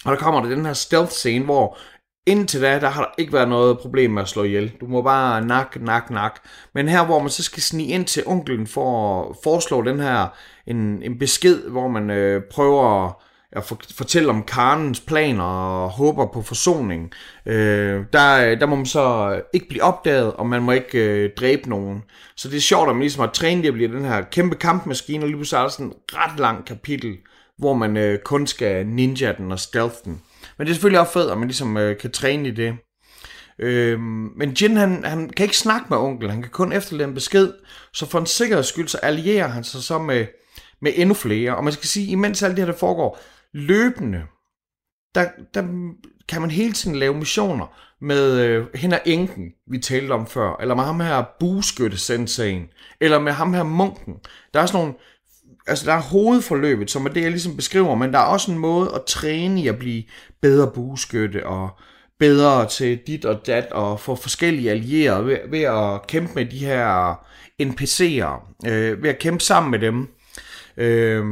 [0.05, 1.79] Og der kommer der den her stealth scene, hvor
[2.27, 4.73] indtil da, der har der ikke været noget problem med at slå ihjel.
[4.81, 6.41] Du må bare nak, nak, nak.
[6.75, 10.27] Men her, hvor man så skal snige ind til onklen for at foreslå den her,
[10.67, 13.07] en, en besked, hvor man øh, prøver
[13.53, 17.13] at for, fortælle om Karnens planer og håber på forsoning.
[17.47, 21.69] Øh, der, der må man så ikke blive opdaget, og man må ikke øh, dræbe
[21.69, 22.03] nogen.
[22.37, 25.25] Så det er sjovt, at man ligesom har trænet at blive den her kæmpe kampmaskine,
[25.25, 27.17] og lige pludselig er der sådan et ret langt kapitel,
[27.59, 30.23] hvor man øh, kun skal ninja den og stealth den.
[30.59, 32.77] Men det er selvfølgelig også fedt, at man ligesom øh, kan træne i det.
[33.59, 37.15] Øh, men Jin, han, han kan ikke snakke med onkel, han kan kun efterlade en
[37.15, 37.53] besked,
[37.93, 40.27] så for en sikkerheds skyld, så allierer han sig så med,
[40.81, 41.57] med endnu flere.
[41.57, 43.21] Og man skal sige, imens alt det her der foregår,
[43.53, 44.23] løbende,
[45.15, 45.63] der, der
[46.29, 47.67] kan man hele tiden lave missioner
[48.01, 52.69] med øh, hende enken, vi talte om før, eller med ham her bueskytte sensagen,
[53.01, 54.15] eller med ham her munken.
[54.55, 54.95] Der er sådan nogle,
[55.67, 58.59] altså der er hovedforløbet, som er det, jeg ligesom beskriver, men der er også en
[58.59, 60.03] måde at træne i at blive
[60.43, 61.71] bedre bueskytte, og
[62.19, 66.59] bedre til dit og dat, og få forskellige allierede ved, ved at kæmpe med de
[66.59, 67.13] her
[67.63, 70.09] NPC'er, øh, ved at kæmpe sammen med dem.
[70.77, 71.25] Øh,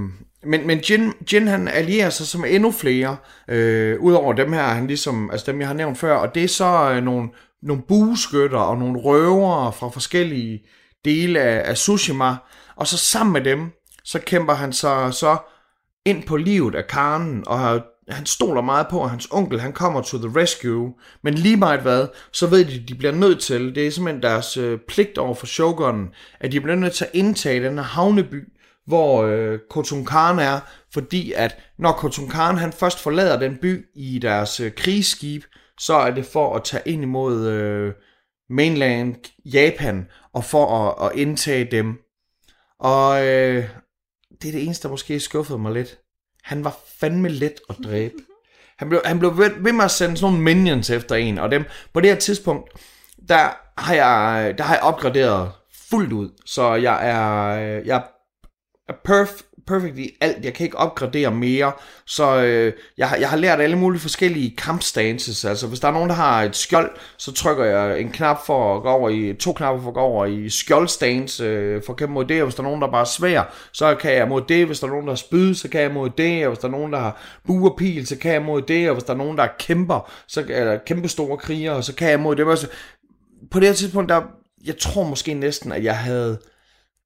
[0.47, 3.16] men, men Jin, Jin han allierer sig som endnu flere,
[3.49, 6.49] øh, udover dem her, han ligesom, altså dem jeg har nævnt før, og det er
[6.49, 7.29] så øh, nogle,
[7.62, 10.61] nogle bueskytter og nogle røvere fra forskellige
[11.05, 12.37] dele af, af Tsushima,
[12.77, 13.70] og så sammen med dem,
[14.05, 15.37] så kæmper han sig så
[16.05, 19.73] ind på livet af Karnen, og har, han stoler meget på, at hans onkel han
[19.73, 23.40] kommer to the rescue, men lige meget hvad, så ved de, at de bliver nødt
[23.40, 26.09] til, det er simpelthen deres øh, pligt over for Shogunen,
[26.40, 28.49] at de bliver nødt til at indtage den her havneby,
[28.87, 30.61] hvor øh, Kotunkan er,
[30.93, 35.43] fordi at når Kotunkan han først forlader den by i deres øh, krigsskib,
[35.81, 37.93] så er det for at tage ind imod øh,
[38.51, 39.14] mainland
[39.45, 41.99] Japan og for at, at indtage dem.
[42.81, 43.69] Og øh,
[44.45, 45.99] det er det eneste, der måske skuffede mig lidt.
[46.43, 48.15] Han var fandme let at dræbe.
[48.79, 51.51] Han blev, han blev ved, ved med at sende sådan nogle minions efter en, og
[51.51, 52.71] dem, på det her tidspunkt,
[53.29, 55.53] der har jeg, der har jeg opgraderet
[55.91, 57.55] fuldt ud, så jeg er,
[57.85, 58.03] jeg er
[58.90, 60.44] perf- perfect i alt.
[60.44, 61.73] Jeg kan ikke opgradere mere.
[62.07, 65.44] Så øh, jeg, har, jeg har lært alle mulige forskellige kampstances.
[65.44, 68.77] Altså hvis der er nogen, der har et skjold, så trykker jeg en knap for
[68.77, 71.99] at gå over i, to knapper for at gå over i skjoldstance øh, for at
[71.99, 72.40] kæmpe mod det.
[72.40, 74.66] Og hvis der er nogen, der er bare svær, så kan jeg mod det.
[74.66, 76.47] Hvis der er nogen, der har spyd, så kan jeg mod det.
[76.47, 78.88] Og hvis der er nogen, der har buerpil, pil, så kan jeg mod det.
[78.88, 82.20] Og hvis der er nogen, der kæmper, så, eller kæmpe store kriger, så kan jeg
[82.20, 82.51] mod det.
[82.51, 82.68] Altså,
[83.51, 84.23] på det her tidspunkt, der,
[84.64, 86.38] jeg tror måske næsten, at jeg havde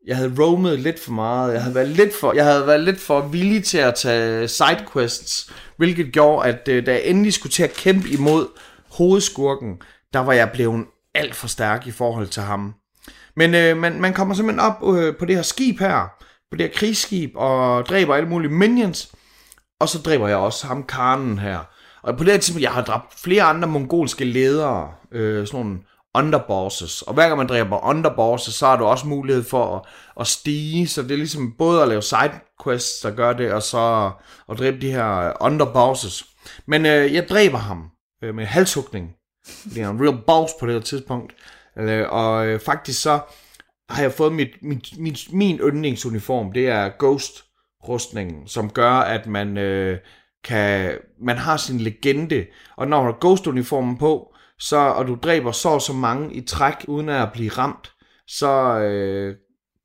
[0.07, 1.53] jeg havde roamet lidt for meget.
[1.53, 5.53] Jeg havde været lidt for, jeg havde været lidt for villig til at tage sidequests,
[5.77, 8.47] hvilket gjorde, at øh, da jeg endelig skulle til at kæmpe imod
[8.91, 9.83] hovedskurken,
[10.13, 12.75] der var jeg blevet alt for stærk i forhold til ham.
[13.37, 16.09] Men øh, man, man kommer simpelthen op øh, på det her skib her,
[16.51, 19.13] på det her krigsskib, og dræber alle mulige minions,
[19.81, 21.59] og så dræber jeg også ham Karnen her.
[22.03, 25.79] Og på det her tidspunkt, jeg har dræbt flere andre mongolske ledere, øh, sådan nogle
[26.19, 27.03] underbosses.
[27.03, 29.83] Og hver gang man dræber underbosses, så har du også mulighed for at,
[30.21, 30.89] at stige.
[30.89, 34.11] Så det er ligesom både at lave sidequests, der gør det, og så
[34.51, 36.25] at dræbe de her underbosses.
[36.67, 37.91] Men øh, jeg dræber ham
[38.25, 39.11] øh, med halshugning.
[39.75, 41.35] Det er en real boss på det her tidspunkt.
[41.79, 43.21] Øh, og øh, faktisk så
[43.91, 46.53] har jeg fået mit, mit, mit, min yndlingsuniform.
[46.53, 47.45] Det er Ghost
[47.89, 49.99] rustningen, som gør, at man øh,
[50.45, 55.53] kan, man har sin legende, og når man har Ghost-uniformen på, så, og du dræber
[55.53, 57.93] så så mange i træk, uden at blive ramt,
[58.27, 59.37] så, øh,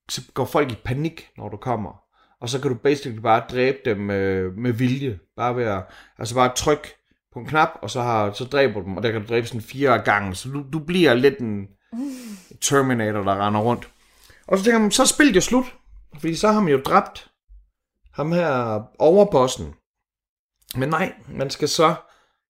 [0.09, 2.03] så går folk i panik, når du kommer.
[2.41, 5.19] Og så kan du basically bare dræbe dem øh, med vilje.
[5.37, 5.83] Bare ved at,
[6.19, 6.93] altså bare tryk
[7.33, 9.47] på en knap, og så, har, så dræber du dem, og der kan du dræbe
[9.47, 10.35] sådan fire gange.
[10.35, 11.67] Så du, du bliver lidt en
[12.61, 13.89] Terminator, der render rundt.
[14.47, 15.65] Og så tænker man, så spillet jo slut.
[16.19, 17.31] Fordi så har man jo dræbt
[18.13, 19.73] ham her overbossen.
[20.75, 21.95] Men nej, man skal så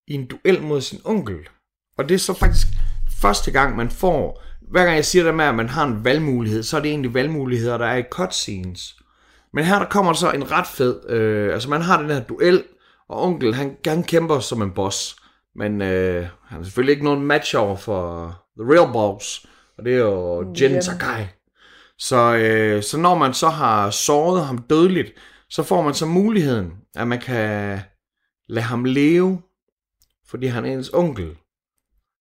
[0.08, 1.50] i en duel mod sin onkel.
[1.98, 2.68] Og det er så faktisk
[3.22, 4.44] første gang, man får...
[4.72, 7.14] Hver gang jeg siger det med, at man har en valgmulighed, så er det egentlig
[7.14, 8.96] valgmuligheder, der er i cutscenes.
[9.54, 11.10] Men her der kommer så en ret fed...
[11.10, 12.64] Øh, altså man har den her duel,
[13.10, 15.16] og onkel han, han kæmper som en boss.
[15.56, 18.28] Men øh, han er selvfølgelig ikke nogen match over for
[18.60, 19.46] The Real Boss,
[19.78, 20.82] og det er jo Jin Jin.
[20.82, 21.26] Sakai.
[21.98, 25.12] Så, øh, så når man så har såret ham dødeligt,
[25.50, 27.80] så får man så muligheden, at man kan
[28.50, 29.42] lade ham leve,
[30.28, 31.38] fordi han er ens onkel.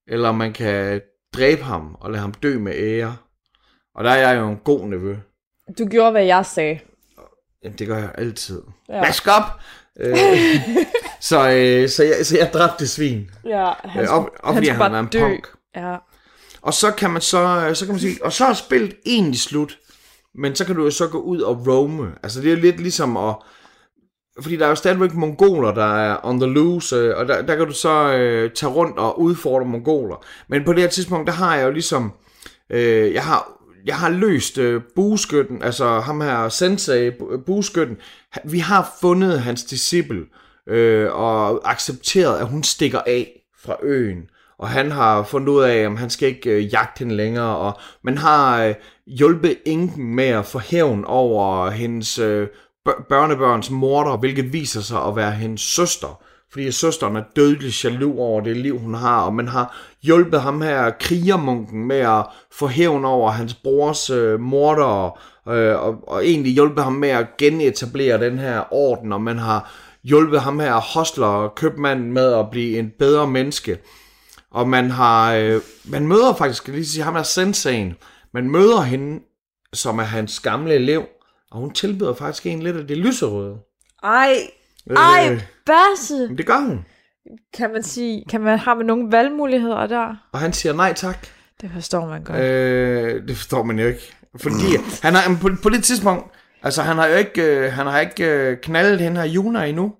[0.08, 1.00] Eller man kan
[1.34, 3.16] dræbe ham og lade ham dø med ære.
[3.94, 5.16] Og der er jeg jo en god nevø.
[5.78, 6.78] Du gjorde, hvad jeg sagde.
[7.64, 8.62] Jamen, det gør jeg altid.
[8.88, 9.00] Ja.
[9.00, 9.60] Vask op!
[10.00, 10.16] Øh,
[11.20, 13.30] så, øh, så, jeg, så jeg dræbte svin.
[13.44, 15.20] Ja, han, Øh, op, op han bare er en dø.
[15.20, 15.48] punk.
[15.76, 15.96] Ja.
[16.62, 19.78] Og så kan man så, så kan man sige, og så er spillet egentlig slut.
[20.34, 22.12] Men så kan du jo så gå ud og roame.
[22.22, 23.34] Altså det er lidt ligesom at,
[24.40, 27.56] fordi der er jo stadigvæk mongoler, der er on the loose, øh, og der, der
[27.56, 30.24] kan du så øh, tage rundt og udfordre mongoler.
[30.48, 32.12] Men på det her tidspunkt, der har jeg jo ligesom,
[32.70, 37.96] øh, jeg har jeg har løst øh, bueskytten, altså ham her sensei, øh, bueskytten.
[38.44, 40.24] Vi har fundet hans disciple
[40.66, 44.22] øh, og accepteret, at hun stikker af fra øen.
[44.58, 47.56] Og han har fundet ud af, om han skal ikke øh, jagte hende længere.
[47.56, 48.74] Og man har øh,
[49.06, 52.48] hjulpet enken med at få hævn over hendes øh,
[52.84, 56.22] børnebørns morter, hvilket viser sig at være hendes søster.
[56.52, 60.60] Fordi søsteren er dødelig jaloux over det liv, hun har, og man har hjulpet ham
[60.60, 65.18] her, krigermunken, med at få hævn over hans brors øh, morder,
[65.48, 69.72] øh, og, og egentlig hjulpet ham med at genetablere den her orden, og man har
[70.04, 73.78] hjulpet ham her, hostler, købmanden, med at blive en bedre menneske.
[74.50, 77.94] Og man har, øh, man møder faktisk, skal lige sige, ham er sensaen,
[78.34, 79.20] man møder hende,
[79.72, 81.06] som er hans gamle elev,
[81.52, 83.56] og hun tilbyder faktisk en lidt af det lyserøde.
[84.02, 84.36] Ej,
[84.96, 86.28] ej, Øh, Basse!
[86.28, 86.84] men det gør hun.
[87.54, 90.16] Kan man sige, kan man, har man nogle valgmuligheder der?
[90.32, 91.26] Og han siger nej tak.
[91.60, 92.38] Det forstår man godt.
[92.38, 94.14] Øh, det forstår man jo ikke.
[94.36, 94.62] Fordi
[95.02, 96.24] han har, på, på det tidspunkt,
[96.62, 99.92] altså han har jo ikke, øh, han har ikke øh, knaldet den her Juna endnu.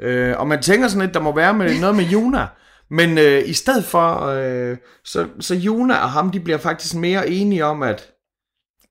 [0.00, 2.46] Øh, og man tænker sådan lidt, der må være med, noget med Juna.
[2.90, 7.28] Men øh, i stedet for, øh, så, så Juna og ham, de bliver faktisk mere
[7.28, 8.12] enige om, at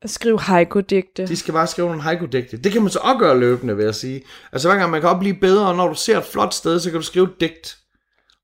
[0.01, 1.27] At skrive haiku-digte.
[1.27, 2.57] de skal bare skrive nogle haiku-digte.
[2.57, 4.21] Det kan man så også gøre løbende, vil jeg sige.
[4.51, 6.79] Altså hver gang man kan også blive bedre, og når du ser et flot sted,
[6.79, 7.77] så kan du skrive et digt.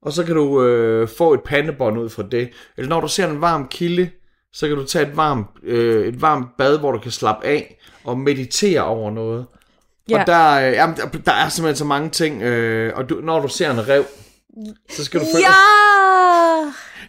[0.01, 2.49] Og så kan du øh, få et pandebånd ud fra det.
[2.77, 4.09] Eller når du ser en varm kilde,
[4.53, 7.79] så kan du tage et varmt, øh, et varmt bad, hvor du kan slappe af
[8.03, 9.45] og meditere over noget.
[10.09, 10.15] Ja.
[10.15, 10.21] Ja.
[10.21, 12.41] Og der, øh, jamen, der, der er simpelthen så mange ting.
[12.41, 14.05] Øh, og du, når du ser en rev,
[14.89, 15.94] så skal du følge, Ja!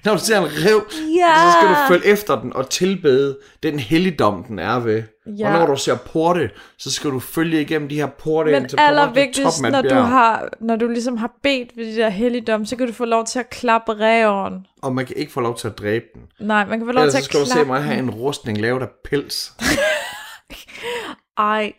[0.05, 0.87] Når du ser en rev,
[1.19, 1.35] Ja!
[1.37, 5.03] så skal du følge efter den og tilbede den helligdom, den er ved.
[5.39, 5.53] Ja.
[5.53, 8.69] Og når du ser porte, så skal du følge igennem de her porte Men ind
[8.71, 12.77] til allervigtigst, når du, har, når du ligesom har bedt ved de der helligdom, så
[12.77, 14.67] kan du få lov til at klappe ræven.
[14.83, 16.23] Og man kan ikke få lov til at dræbe den.
[16.47, 18.11] Nej, man kan få lov Ellers til at skal du se klappe mig have en
[18.11, 19.53] rustning lavet af pels.
[21.39, 21.73] Ej.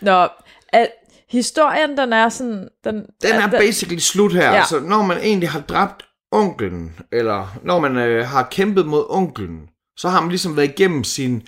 [0.00, 0.28] Nå,
[0.68, 0.88] at
[1.28, 2.68] historien, den er sådan...
[2.84, 4.44] Den, Den at er basically slut her.
[4.50, 4.54] Ja.
[4.54, 4.64] Ja.
[4.64, 9.68] Så når man egentlig har dræbt onklen, eller når man øh, har kæmpet mod onklen,
[9.96, 11.42] så har man ligesom været igennem sin,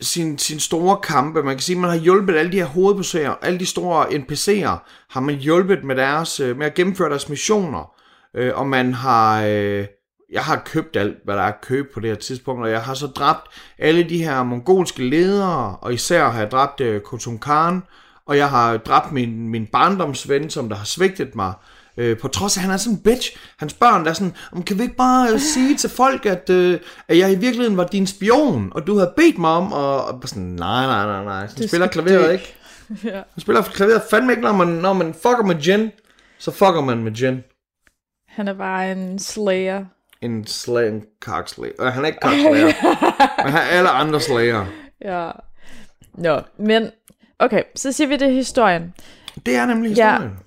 [0.00, 1.42] sin, sin store kampe.
[1.42, 4.78] Man kan sige, at man har hjulpet alle de her hovedbesøger, alle de store NPC'er,
[5.10, 7.94] har man hjulpet med, deres, øh, med at gennemføre deres missioner.
[8.34, 9.44] Øh, og man har...
[9.44, 9.86] Øh,
[10.32, 12.82] jeg har købt alt, hvad der er at købe på det her tidspunkt, og jeg
[12.82, 17.38] har så dræbt alle de her mongolske ledere, og især har jeg dræbt øh, Khotun
[17.38, 17.82] Khan,
[18.26, 21.52] og jeg har dræbt min, min barndomsven, som der har svigtet mig,
[21.96, 23.36] øh, på trods af, at han er sådan en bitch.
[23.58, 26.50] Hans børn der er sådan, "Om, kan vi ikke bare øh, sige til folk, at,
[26.50, 30.04] øh, at jeg i virkeligheden var din spion, og du havde bedt mig om, og,
[30.04, 32.54] og sådan, nej, nej, nej, nej, Du spiller klaveret dø." ikke.
[33.04, 33.10] Ja.
[33.14, 35.90] Han spiller klaveret fandme ikke, når man, når man fucker med Jen,
[36.38, 37.44] så fucker man med Jen.
[38.28, 39.84] Han er bare en slayer.
[40.22, 41.72] En slag, en kakslager.
[41.86, 42.66] Øh, han er ikke kakslager,
[43.44, 44.66] men han er alle andre slager.
[45.04, 45.30] Ja.
[46.14, 46.90] Nå, men...
[47.38, 48.94] Okay, så siger vi det historien.
[49.46, 50.10] Det er nemlig Ja.
[50.10, 50.32] historien.
[50.32, 50.45] Jo,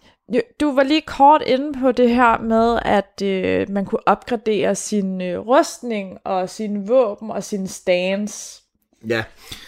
[0.60, 5.22] Du var lige kort inde på det her med, at øh, man kunne opgradere sin
[5.22, 8.62] øh, rustning og sin våben og sin stance.
[9.08, 9.24] Ja.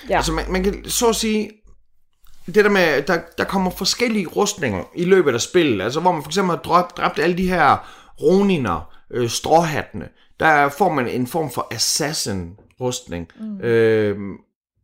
[0.09, 0.15] Ja.
[0.15, 1.51] Altså, man, man kan så at sige,
[2.45, 6.23] det der med, der, der kommer forskellige rustninger i løbet af spillet, altså hvor man
[6.23, 7.77] for eksempel har dræbt, dræbt alle de her
[8.21, 13.27] roniner, øh, stråhattene, der får man en form for assassin-rustning.
[13.39, 13.61] Mm.
[13.61, 14.17] Øh,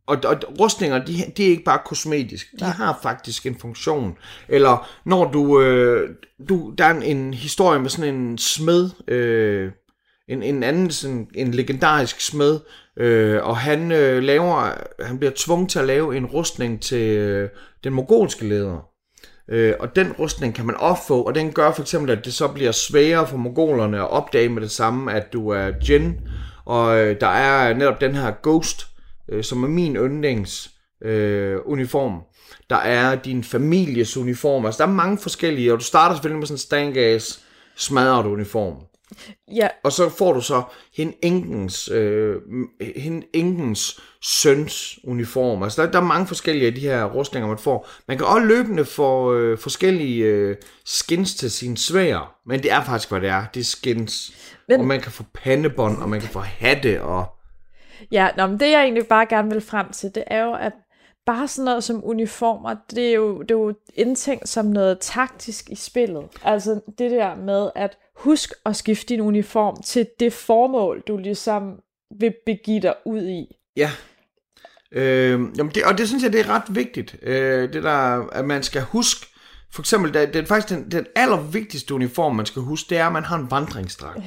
[0.08, 4.16] og, og rustninger, de, de er ikke bare kosmetiske, de har faktisk en funktion.
[4.48, 6.10] Eller når du, øh,
[6.48, 9.70] du der er en, en historie med sådan en smed, øh,
[10.28, 12.60] en, en anden sådan, en legendarisk smed,
[12.96, 14.72] øh, og han øh, laver,
[15.04, 17.48] han bliver tvunget til at lave en rustning til øh,
[17.84, 18.88] den mongolske leder.
[19.50, 22.34] Øh, og den rustning kan man også få, og den gør for eksempel, at det
[22.34, 26.20] så bliver sværere for mongolerne at opdage med det samme, at du er Jin,
[26.64, 28.86] og øh, der er netop den her Ghost,
[29.28, 30.70] øh, som er min yndlings
[31.02, 32.22] øh, uniform.
[32.70, 36.46] Der er din families uniform, altså der er mange forskellige, og du starter selvfølgelig med
[36.46, 37.44] sådan en stangas
[37.76, 38.76] smadret uniform.
[39.54, 40.62] Ja, Og så får du så
[40.96, 42.36] hende enkens, øh,
[42.96, 45.62] hende enkens søns uniform.
[45.62, 47.88] Altså der, der er mange forskellige af de her rustninger, man får.
[48.08, 52.84] Man kan også løbende få øh, forskellige øh, skins til sine svær, men det er
[52.84, 53.44] faktisk, hvad det er.
[53.54, 54.32] Det er skins.
[54.68, 54.80] Men...
[54.80, 57.37] Og man kan få pandebånd, og man kan få hatte, og...
[58.12, 60.72] Ja, nå, men det jeg egentlig bare gerne vil frem til, det er jo, at
[61.26, 65.70] bare sådan noget som uniformer, det er jo, det er jo indtænkt som noget taktisk
[65.70, 66.24] i spillet.
[66.44, 71.80] Altså det der med at husk at skifte din uniform til det formål, du ligesom
[72.18, 73.56] vil begive dig ud i.
[73.76, 73.90] Ja.
[74.92, 77.16] Øh, jamen det, og det synes jeg, det er ret vigtigt.
[77.22, 79.26] Øh, det der, at man skal huske,
[79.72, 83.06] for eksempel, det, det er faktisk den, den allervigtigste uniform, man skal huske, det er,
[83.06, 84.18] at man har en vandringsdragt.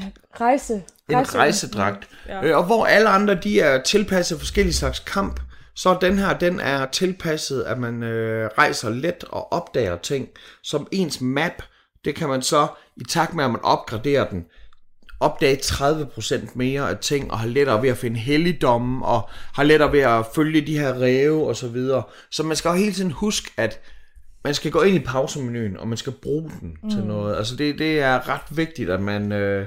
[0.42, 0.74] Rejse.
[1.10, 2.08] En rejse- rejsedragt.
[2.28, 2.36] Ja.
[2.38, 2.44] Ja.
[2.46, 5.40] Øh, og hvor alle andre, de er tilpasset forskellige slags kamp,
[5.76, 10.28] så den her, den er tilpasset, at man øh, rejser let og opdager ting.
[10.64, 11.64] Som ens map,
[12.06, 12.68] det kan man så,
[12.98, 14.46] i takt med at man opgraderer den,
[15.20, 19.92] opdage 30% mere af ting, og har lettere ved at finde helligdomme, og har lettere
[19.92, 22.04] ved at følge de her ræve og så videre.
[22.32, 23.80] Så man skal jo hele tiden huske, at
[24.44, 26.90] man skal gå ind i pausemenuen, og man skal bruge den mm.
[26.90, 27.38] til noget.
[27.38, 29.66] Altså det, det er ret vigtigt, at man øh,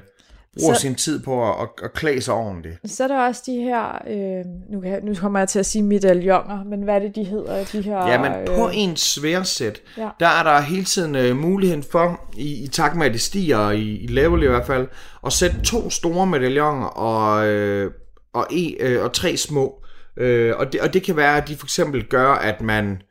[0.59, 2.91] bruger Så- sin tid på at, at, at klæde sig ordentligt.
[2.91, 5.83] Så er der også de her, øh, nu, kan, nu kommer jeg til at sige
[5.83, 7.65] medaljoner, men hvad er det, de hedder?
[7.73, 10.03] De her, Ja, men på øh, en sværsæt, Ja.
[10.03, 10.09] ja.
[10.21, 13.71] der er der hele tiden øh, muligheden for, i, i takt med at det stiger,
[13.71, 14.89] i, i level i hvert fald,
[15.27, 17.91] at sætte to store medaljoner og, øh,
[18.33, 19.81] og, e, øh, og tre små.
[20.17, 23.03] Øh, og, det, og det kan være, at de for eksempel gør, at man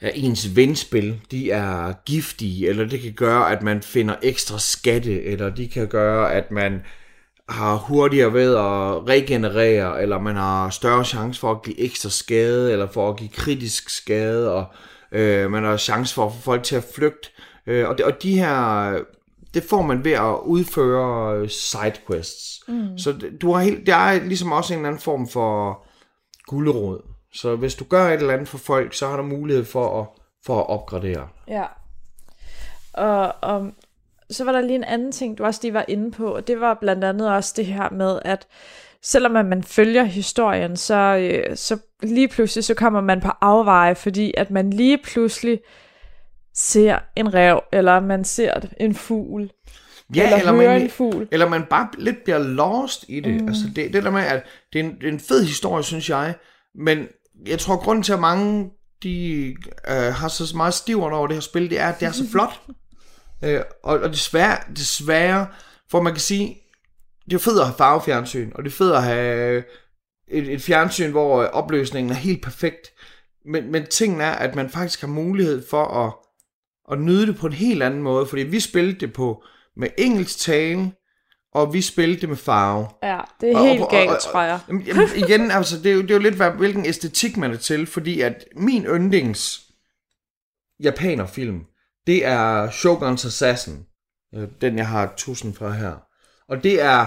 [0.00, 5.24] at ens venspil, de er giftige, eller det kan gøre, at man finder ekstra skatte,
[5.24, 6.80] eller de kan gøre, at man
[7.48, 12.72] har hurtigere ved at regenerere, eller man har større chance for at give ekstra skade,
[12.72, 14.66] eller for at give kritisk skade, og
[15.12, 17.28] øh, man har chance for at få folk til at flygte.
[17.66, 18.98] Øh, og, det, og de her,
[19.54, 22.62] det får man ved at udføre sidequests.
[22.68, 22.98] Mm.
[22.98, 25.86] Så du har helt, der er ligesom også en eller anden form for
[26.46, 27.09] gulderod.
[27.34, 30.06] Så hvis du gør et eller andet for folk, så har du mulighed for at,
[30.46, 31.28] for at opgradere.
[31.48, 31.64] Ja.
[32.92, 33.70] Og, og
[34.30, 36.60] så var der lige en anden ting, du også lige var inde på, og det
[36.60, 38.46] var blandt andet også det her med, at
[39.02, 43.94] selvom at man følger historien, så, øh, så lige pludselig så kommer man på afveje,
[43.94, 45.60] fordi at man lige pludselig
[46.54, 49.50] ser en rev, eller man ser en fugl,
[50.14, 51.28] Ja, eller, eller hører man, en fugl.
[51.32, 53.42] eller man bare lidt bliver lost i det.
[53.42, 53.48] Mm.
[53.48, 56.10] Altså det, det der med, at det er, en, det er en fed historie, synes
[56.10, 56.34] jeg,
[56.74, 57.08] men
[57.46, 58.70] jeg tror, grunden til, at mange
[59.02, 59.46] de,
[59.88, 62.30] øh, har så meget stivere over det her spil, det er, at det er så
[62.30, 62.62] flot.
[63.44, 65.46] øh, og, og desværre, desværre,
[65.90, 66.56] for man kan sige,
[67.24, 69.64] det er fedt at have farvefjernsyn, og det er fedt at have
[70.28, 72.92] et, et fjernsyn, hvor opløsningen er helt perfekt.
[73.46, 76.12] Men, men tingen er, at man faktisk har mulighed for at,
[76.92, 79.44] at nyde det på en helt anden måde, fordi vi spillede det på
[79.76, 80.92] med engelsk tale,
[81.54, 82.88] og vi spillede det med farve.
[83.02, 84.60] Ja, det er Og- helt og- og- galt, og- tror jeg.
[84.68, 87.56] Jamen, igen, altså, det er, jo, det er jo lidt, hvad, hvilken æstetik man er
[87.56, 89.60] til, fordi at min yndlings
[90.82, 91.60] japanerfilm,
[92.06, 93.86] det er Shogun's Assassin.
[94.34, 95.94] Øh, Den, jeg har tusind fra her.
[96.48, 97.06] Og det er,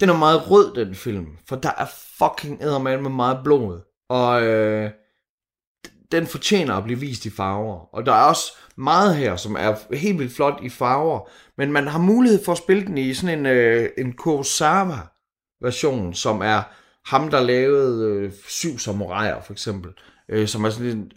[0.00, 1.86] den er meget rød, den film, for der er
[2.18, 3.80] fucking eddermame med meget blod.
[4.08, 4.90] Og øh,
[6.12, 7.94] den fortjener at blive vist i farver.
[7.94, 11.86] Og der er også meget her, som er helt vildt flot i farver, men man
[11.86, 16.62] har mulighed for at spille den i sådan en, øh, en Kurosawa-version, som er
[17.06, 19.92] ham, der lavede øh, Syv Samuraier, for eksempel.
[20.28, 21.10] Øh, som er sådan en,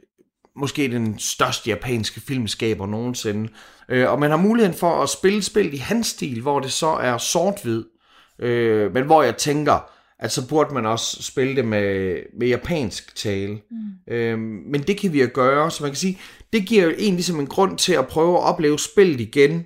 [0.56, 3.50] måske den største japanske filmskaber nogensinde.
[3.90, 6.88] Øh, og man har muligheden for at spille spil i hans stil, hvor det så
[6.88, 7.84] er sort-hvid.
[8.40, 9.90] Øh, men hvor jeg tænker,
[10.26, 13.60] at så burde man også spille det med, med japansk tale.
[13.72, 14.14] Mm.
[14.14, 16.20] Øh, men det kan vi jo gøre, så man kan sige,
[16.54, 19.66] det giver jo egentlig ligesom en grund til at prøve at opleve spillet igen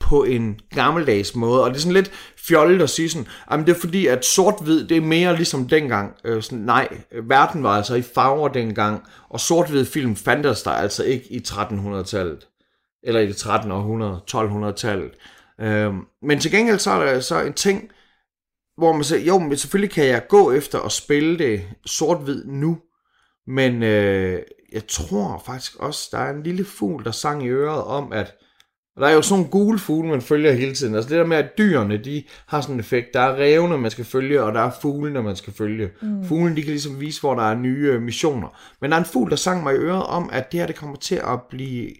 [0.00, 1.64] på en gammeldags måde.
[1.64, 4.86] Og det er sådan lidt fjollet at sige sådan, jamen det er fordi, at sort-hvid,
[4.86, 6.14] det er mere ligesom dengang.
[6.24, 6.88] Øh, sådan, nej,
[7.22, 12.46] verden var altså i farver dengang, og sort-hvid film fandtes der altså ikke i 1300-tallet.
[13.02, 13.70] Eller i det 13.
[13.70, 15.10] århundrede, 1200-tallet.
[15.60, 17.90] Øh, men til gengæld så er der så en ting,
[18.78, 22.78] hvor man siger, jo, men selvfølgelig kan jeg gå efter at spille det sort-hvid nu,
[23.46, 27.84] men øh, jeg tror faktisk også, der er en lille fugl, der sang i øret
[27.84, 28.34] om, at
[28.98, 30.94] og der er jo sådan nogle gule fugle, man følger hele tiden.
[30.94, 33.14] Altså det der med, at dyrene, de har sådan en effekt.
[33.14, 35.90] Der er revne, man skal følge, og der er fuglene, man skal følge.
[36.02, 36.24] Mm.
[36.24, 38.48] Fuglene, de kan ligesom vise, hvor der er nye øh, missioner.
[38.80, 40.76] Men der er en fugl, der sang mig i øret om, at det her, det
[40.76, 41.90] kommer til at blive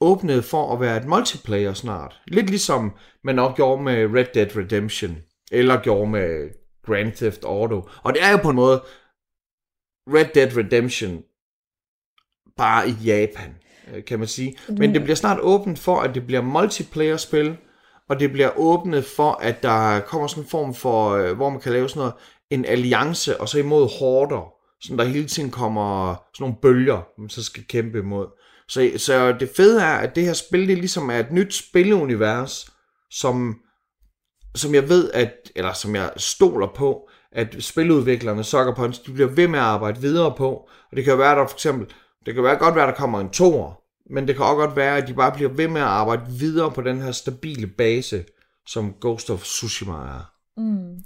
[0.00, 2.20] åbnet for at være et multiplayer snart.
[2.26, 2.92] Lidt ligesom
[3.24, 5.16] man også gjorde med Red Dead Redemption,
[5.50, 6.50] eller gjorde med
[6.86, 7.88] Grand Theft Auto.
[8.02, 8.82] Og det er jo på en måde
[10.14, 11.22] Red Dead Redemption
[12.56, 13.54] bare i Japan.
[13.94, 14.56] øh, kan man sige.
[14.68, 17.56] Men det bliver snart åbent for, at det bliver multiplayer-spil,
[18.08, 21.60] og det bliver åbnet for, at der kommer sådan en form for, øh, hvor man
[21.60, 22.14] kan lave sådan noget,
[22.50, 27.28] en alliance, og så imod hårder, sådan der hele tiden kommer sådan nogle bølger, man
[27.28, 28.26] så skal kæmpe imod.
[28.68, 32.70] Så, så det fede er, at det her spil, det ligesom er et nyt spilunivers,
[33.10, 33.60] som,
[34.54, 39.28] som jeg ved, at, eller som jeg stoler på, at spiludviklerne, Sucker Punch, de bliver
[39.28, 40.48] ved med at arbejde videre på.
[40.90, 41.86] Og det kan jo være, der for eksempel,
[42.26, 44.96] det kan være godt være, der kommer en toer, men det kan også godt være,
[44.96, 48.24] at de bare bliver ved med at arbejde videre på den her stabile base,
[48.66, 50.32] som Ghost of Tsushima er.
[50.56, 51.04] Mm.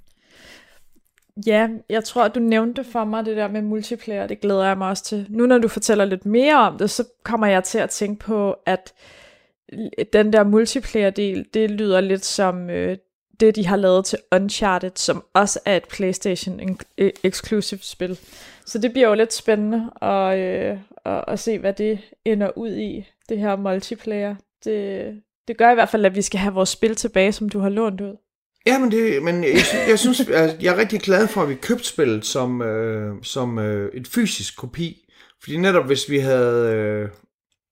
[1.46, 4.88] Ja, jeg tror, du nævnte for mig det der med multiplayer, det glæder jeg mig
[4.88, 5.26] også til.
[5.28, 8.52] Nu når du fortæller lidt mere om det, så kommer jeg til at tænke på,
[8.66, 8.94] at
[10.12, 12.96] den der multiplayer-del, det lyder lidt som øh,
[13.40, 18.18] det, de har lavet til Uncharted, som også er et PlayStation-exclusive øh, spil.
[18.66, 22.70] Så det bliver jo lidt spændende at, øh, at, at se, hvad det ender ud
[22.76, 24.34] i, det her multiplayer.
[24.64, 25.04] Det,
[25.48, 27.68] det gør i hvert fald, at vi skal have vores spil tilbage, som du har
[27.68, 28.16] lånt ud.
[28.66, 31.48] Ja, men, det, men jeg, sy- jeg synes, at jeg er rigtig glad for, at
[31.48, 35.00] vi købte spillet som, øh, som øh, et fysisk kopi.
[35.42, 37.08] Fordi netop hvis vi havde, øh,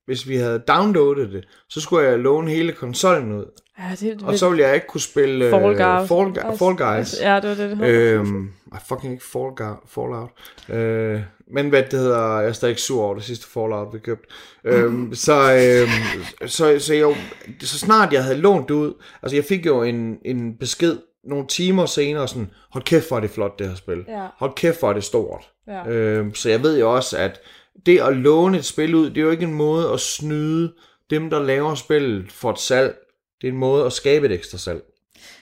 [0.07, 3.62] hvis vi havde downloadet det, så skulle jeg låne hele konsollen ud.
[3.79, 6.09] Ja, det Og så ville jeg ikke kunne spille øh, Fall Guys.
[6.09, 7.21] Fall, Gu- Fall Guys.
[7.21, 7.87] Ja, det var det, det.
[7.89, 8.51] Øhm,
[8.89, 10.31] fucking ikke Fall Gu- Fallout.
[10.69, 11.21] Øh,
[11.55, 14.27] men hvad det hedder, jeg er stadig ikke sur over det sidste Fallout, vi købte.
[14.65, 17.15] Øhm, så, øhm, så, så, jo,
[17.61, 18.93] så snart jeg havde lånt det ud,
[19.23, 23.21] altså jeg fik jo en, en besked nogle timer senere, sådan, hold kæft hvor er
[23.21, 24.05] det flot det her spil.
[24.09, 24.27] Ja.
[24.39, 25.51] Hold kæft hvor er det stort.
[25.69, 25.89] Ja.
[25.89, 27.41] Øhm, så jeg ved jo også, at
[27.87, 30.73] det at låne et spil ud, det er jo ikke en måde at snyde
[31.11, 32.95] dem, der laver spillet for et salg.
[33.43, 34.83] Det er en måde at skabe et ekstra salg.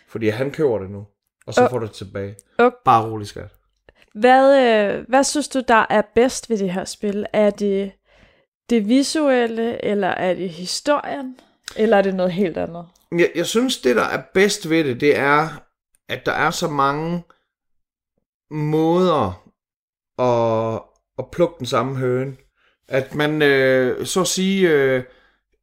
[0.08, 1.06] Fordi han køber det nu,
[1.46, 2.36] og så Og- får du det tilbage.
[2.58, 3.48] og- Bare rolig skat.
[4.14, 7.26] Hvad, øh, hvad synes du, der er bedst ved det her spil?
[7.32, 7.92] Er det
[8.70, 11.36] det visuelle, eller er det historien,
[11.76, 12.86] eller er det noget helt andet?
[13.12, 15.48] Jeg, jeg synes, det der er bedst ved det, det er,
[16.08, 17.22] at der er så mange
[18.50, 19.46] måder
[20.18, 20.82] at,
[21.18, 22.36] at plukke den samme høne.
[22.88, 25.04] At man, øh, så at sige, øh,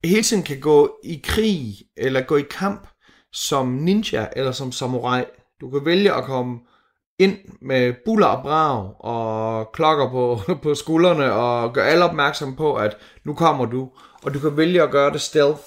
[0.07, 2.87] hele tiden kan gå i krig, eller gå i kamp
[3.33, 5.23] som ninja, eller som samurai.
[5.61, 6.59] Du kan vælge at komme
[7.19, 12.75] ind med buller og brag, og klokker på, på skuldrene, og gøre alle opmærksom på,
[12.75, 13.89] at nu kommer du.
[14.23, 15.61] Og du kan vælge at gøre det stealth.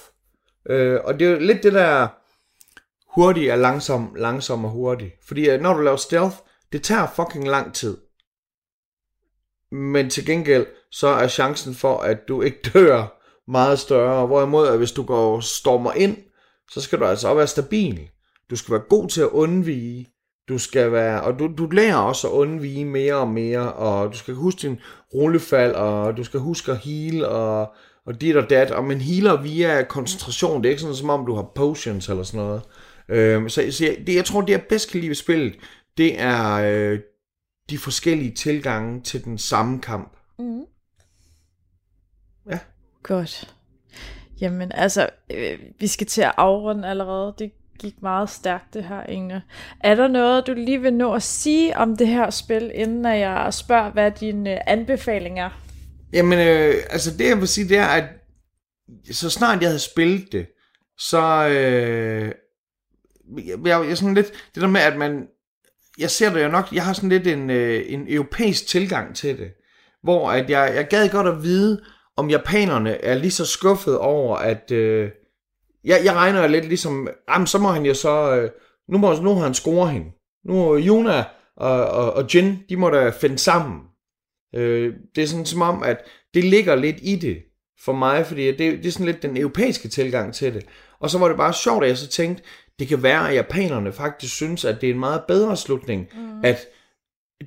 [0.69, 2.07] Øh, og det er jo lidt det der
[3.15, 5.11] hurtig er langsom, langsom og hurtig.
[5.27, 6.35] Fordi når du laver stealth,
[6.71, 7.97] det tager fucking lang tid.
[9.71, 14.27] Men til gengæld, så er chancen for, at du ikke dør meget større.
[14.27, 16.17] Hvorimod, at hvis du går stormer ind,
[16.71, 18.09] så skal du altså også være stabil.
[18.49, 20.07] Du skal være god til at undvige.
[20.49, 24.17] Du skal være, og du, du lærer også at undvige mere og mere, og du
[24.17, 24.79] skal huske din
[25.13, 27.73] rullefald, og du skal huske at heal, og,
[28.05, 30.61] og dit og dat, og man healer via koncentration.
[30.61, 32.61] Det er ikke sådan, som om du har potions eller sådan noget.
[33.09, 35.55] Øhm, så så jeg, det, jeg tror, det jeg bedst kan lide ved spillet,
[35.97, 36.99] det er øh,
[37.69, 40.17] de forskellige tilgange til den samme kamp.
[40.39, 40.61] Mm.
[43.03, 43.53] Godt.
[44.41, 47.33] Jamen, altså, øh, vi skal til at afrunde allerede.
[47.39, 49.41] Det gik meget stærkt, det her, Inge.
[49.79, 53.19] Er der noget, du lige vil nå at sige om det her spil, inden at
[53.19, 55.49] jeg spørger, hvad din øh, anbefaling er?
[56.13, 58.03] Jamen, øh, altså det jeg vil sige, det er, at
[59.11, 60.47] så snart jeg havde spillet det,
[60.97, 62.31] så øh,
[63.47, 65.27] jeg, jeg, jeg sådan lidt, det der med, at man,
[65.97, 69.37] jeg ser det jo nok, jeg har sådan lidt en, øh, en europæisk tilgang til
[69.37, 69.51] det,
[70.03, 71.81] hvor at jeg, jeg gad godt at vide,
[72.17, 75.09] om japanerne er lige så skuffet over, at øh,
[75.83, 78.49] jeg, jeg regner lidt ligesom, jamen så må han jo så, øh,
[78.89, 80.11] nu, må, nu har han score hende.
[80.45, 81.23] Nu må Yuna
[81.57, 83.79] og, og, og Jin, de må da finde sammen.
[84.55, 85.97] Øh, det er sådan som om, at
[86.33, 87.37] det ligger lidt i det
[87.85, 90.65] for mig, fordi det, det er sådan lidt den europæiske tilgang til det.
[90.99, 92.43] Og så var det bare sjovt, at jeg så tænkte,
[92.79, 96.41] det kan være, at japanerne faktisk synes, at det er en meget bedre slutning, mm.
[96.43, 96.67] at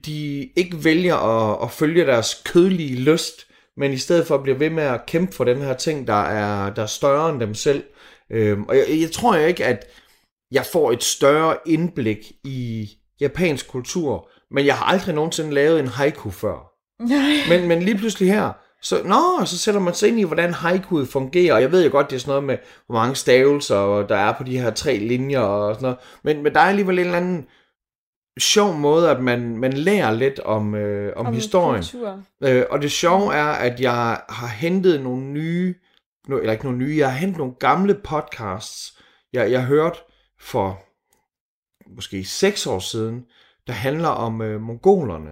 [0.07, 3.47] de ikke vælger at, at følge deres kødelige lyst,
[3.77, 6.75] men i stedet for bliver ved med at kæmpe for den her ting, der er,
[6.75, 7.85] der er større end dem selv.
[8.31, 9.87] Øhm, og jeg, jeg tror ikke, at
[10.51, 12.89] jeg får et større indblik i
[13.21, 16.71] japansk kultur, men jeg har aldrig nogensinde lavet en haiku før.
[17.49, 18.53] Men, men lige pludselig her,
[18.83, 21.55] så, nå, så sætter man sig ind i, hvordan haiku fungerer.
[21.55, 22.57] Og jeg ved jo godt, det er sådan noget med,
[22.87, 25.99] hvor mange stavelser der er på de her tre linjer og sådan noget.
[26.23, 27.47] Men, men der er alligevel en eller anden
[28.39, 31.83] sjov måde, at man, man lærer lidt om, øh, om, om historien.
[31.83, 32.23] Kultur.
[32.45, 35.75] Øh, og det sjove er, at jeg har hentet nogle nye,
[36.29, 38.99] no, eller ikke nogle nye, jeg har hentet nogle gamle podcasts,
[39.33, 39.99] jeg, jeg hørte
[40.41, 40.83] for
[41.97, 43.25] måske seks år siden,
[43.67, 45.31] der handler om øh, mongolerne.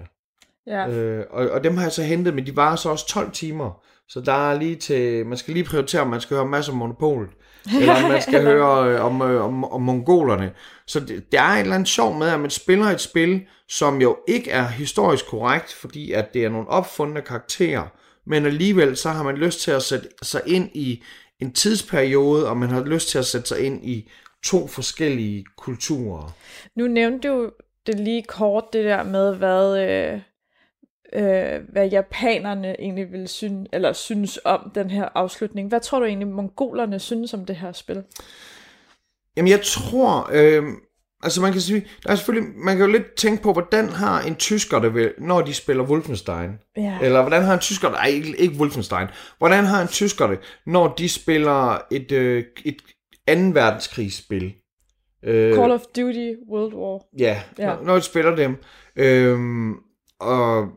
[0.67, 0.89] Ja.
[0.89, 3.85] Øh, og, og dem har jeg så hentet, men de varer så også 12 timer.
[4.09, 6.79] Så der er lige til, man skal lige prioritere, om man skal høre masser om
[6.79, 7.35] Monopol,
[7.81, 10.53] eller om man skal høre øh, om, øh, om, om mongolerne.
[10.87, 14.01] Så det, det er et eller andet sjov med, at man spiller et spil, som
[14.01, 17.87] jo ikke er historisk korrekt, fordi at det er nogle opfundne karakterer,
[18.27, 21.03] men alligevel så har man lyst til at sætte sig ind i
[21.41, 24.11] en tidsperiode, og man har lyst til at sætte sig ind i
[24.45, 26.35] to forskellige kulturer.
[26.77, 27.51] Nu nævnte du
[27.87, 30.21] det lige kort, det der med, hvad, øh,
[31.13, 35.69] øh, hvad japanerne egentlig vil synes, eller synes om den her afslutning.
[35.69, 38.03] Hvad tror du egentlig, mongolerne synes om det her spil?
[39.37, 40.65] Jamen jeg tror, øh,
[41.23, 44.21] altså man kan sige, der er selvfølgelig, man kan jo lidt tænke på, hvordan har
[44.21, 46.51] en tysker det ved, når de spiller Wolfenstein?
[46.77, 46.99] Ja.
[47.03, 49.07] Eller hvordan har en tysker det, nej ikke, ikke Wolfenstein,
[49.39, 52.77] hvordan har en tysker det, når de spiller et, øh, et
[53.27, 54.55] anden verdenskrigsspil?
[55.25, 57.01] Øh, Call of Duty World War.
[57.19, 57.67] Ja, ja.
[57.67, 58.57] Når, når de spiller dem.
[58.97, 59.75] Øhm,
[60.21, 60.69] og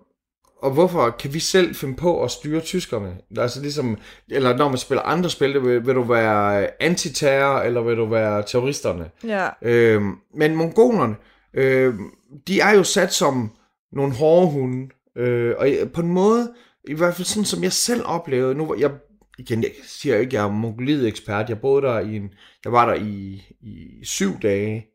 [0.65, 3.17] og hvorfor kan vi selv finde på at styre tyskerne?
[3.37, 3.97] Altså ligesom,
[4.29, 8.43] eller når man spiller andre spil, vil, vil du være antiterror, eller vil du være
[8.43, 9.09] terroristerne?
[9.23, 9.49] Ja.
[9.61, 11.15] Øhm, men mongolerne,
[11.53, 11.93] øh,
[12.47, 13.51] de er jo sat som
[13.91, 16.53] nogle hårde hunde, øh, og på en måde,
[16.87, 18.91] i hvert fald sådan som jeg selv oplevede, nu jeg
[19.37, 22.29] igen, jeg siger ikke, jeg er mongoliet ekspert, jeg boede der i en,
[22.63, 24.87] jeg var der i, i syv dage,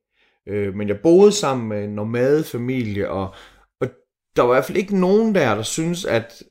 [0.48, 3.34] øh, men jeg boede sammen med en nomadefamilie, og
[4.36, 6.42] der var i hvert fald ikke nogen der, der synes, at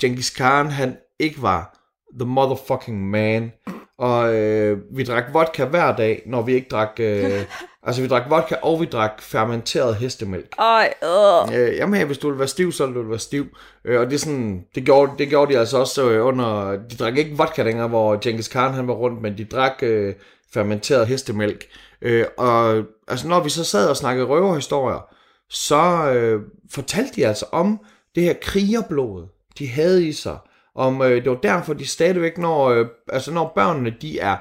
[0.00, 1.78] Genghis Khan, han ikke var
[2.20, 3.52] the motherfucking man.
[3.98, 6.90] Og øh, vi drak vodka hver dag, når vi ikke drak...
[6.98, 7.40] Øh,
[7.82, 10.54] altså, vi drak vodka, og vi drak fermenteret hestemælk.
[10.58, 11.58] Ej, øh.
[11.58, 13.46] Øh, jamen, hvis du vil være stiv, så vil du være stiv.
[13.84, 14.64] Øh, og det er sådan...
[14.74, 16.70] Det gjorde, det gjorde de altså også øh, under...
[16.90, 20.14] De drak ikke vodka længere, hvor Genghis Khan han var rundt, men de drak øh,
[20.54, 21.66] fermenteret hestemælk.
[22.02, 25.11] Øh, og altså, når vi så sad og snakkede røverhistorier,
[25.52, 27.80] så øh, fortalte de altså om
[28.14, 29.26] det her krigerblod,
[29.58, 30.38] de havde i sig.
[30.74, 34.36] Om, øh, det var derfor, de stadigvæk, når, øh, altså når børnene de er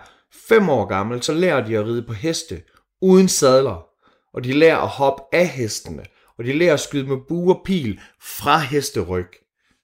[0.50, 2.62] fem år gamle, så lærer de at ride på heste
[3.02, 3.86] uden sadler.
[4.34, 6.04] Og de lærer at hoppe af hestene.
[6.38, 9.28] Og de lærer at skyde med bue og pil fra hesteryg.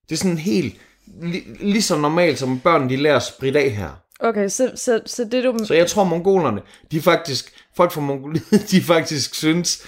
[0.10, 0.76] Det er sådan helt
[1.22, 3.90] lige, lige så normalt, som børn de lærer at spritte af her.
[4.20, 5.58] Okay, så, så, så det du...
[5.66, 6.62] Så jeg tror, mongolerne,
[6.92, 9.84] de faktisk, folk fra Mongoliet, de faktisk synes,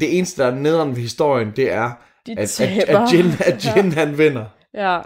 [0.00, 1.90] det eneste, der er nederen ved historien, det er,
[2.26, 3.94] De at, at, at Jin, at Jin ja.
[3.94, 4.44] han vinder.
[4.74, 5.00] Ja.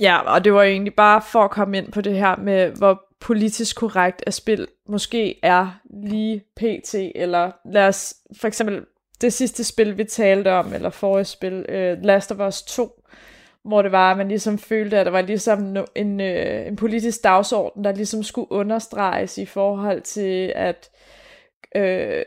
[0.00, 3.02] Ja, og det var egentlig bare for at komme ind på det her med, hvor
[3.20, 6.94] politisk korrekt at spil måske er lige pt.
[6.94, 8.84] Eller lad os for eksempel
[9.20, 13.02] det sidste spil, vi talte om, eller forrige spil, uh, Last of Us 2,
[13.64, 17.24] hvor det var, at man ligesom følte, at der var ligesom en, uh, en politisk
[17.24, 20.90] dagsorden, der ligesom skulle understreges i forhold til, at,
[21.78, 22.22] uh,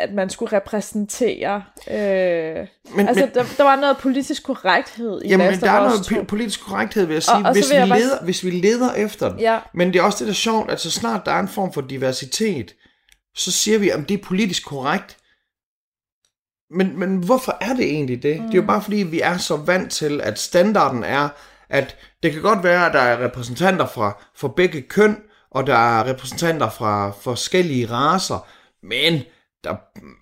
[0.00, 1.62] at man skulle repræsentere.
[1.90, 6.26] Øh, men, altså, men, der, der var noget politisk korrekthed i Jamen, der er noget
[6.26, 8.24] politisk korrekthed, vil jeg sige, og, og hvis, vi leder, bare...
[8.24, 9.40] hvis vi leder efter den.
[9.40, 9.58] Ja.
[9.74, 11.72] Men det er også det, der er sjovt, at så snart der er en form
[11.72, 12.74] for diversitet,
[13.36, 15.16] så siger vi, at det er politisk korrekt.
[16.70, 18.40] Men, men hvorfor er det egentlig det?
[18.40, 18.46] Mm.
[18.46, 21.28] Det er jo bare fordi, vi er så vant til, at standarden er,
[21.68, 25.16] at det kan godt være, at der er repræsentanter fra, fra begge køn,
[25.50, 28.46] og der er repræsentanter fra forskellige raser,
[28.82, 29.22] men
[29.64, 29.76] der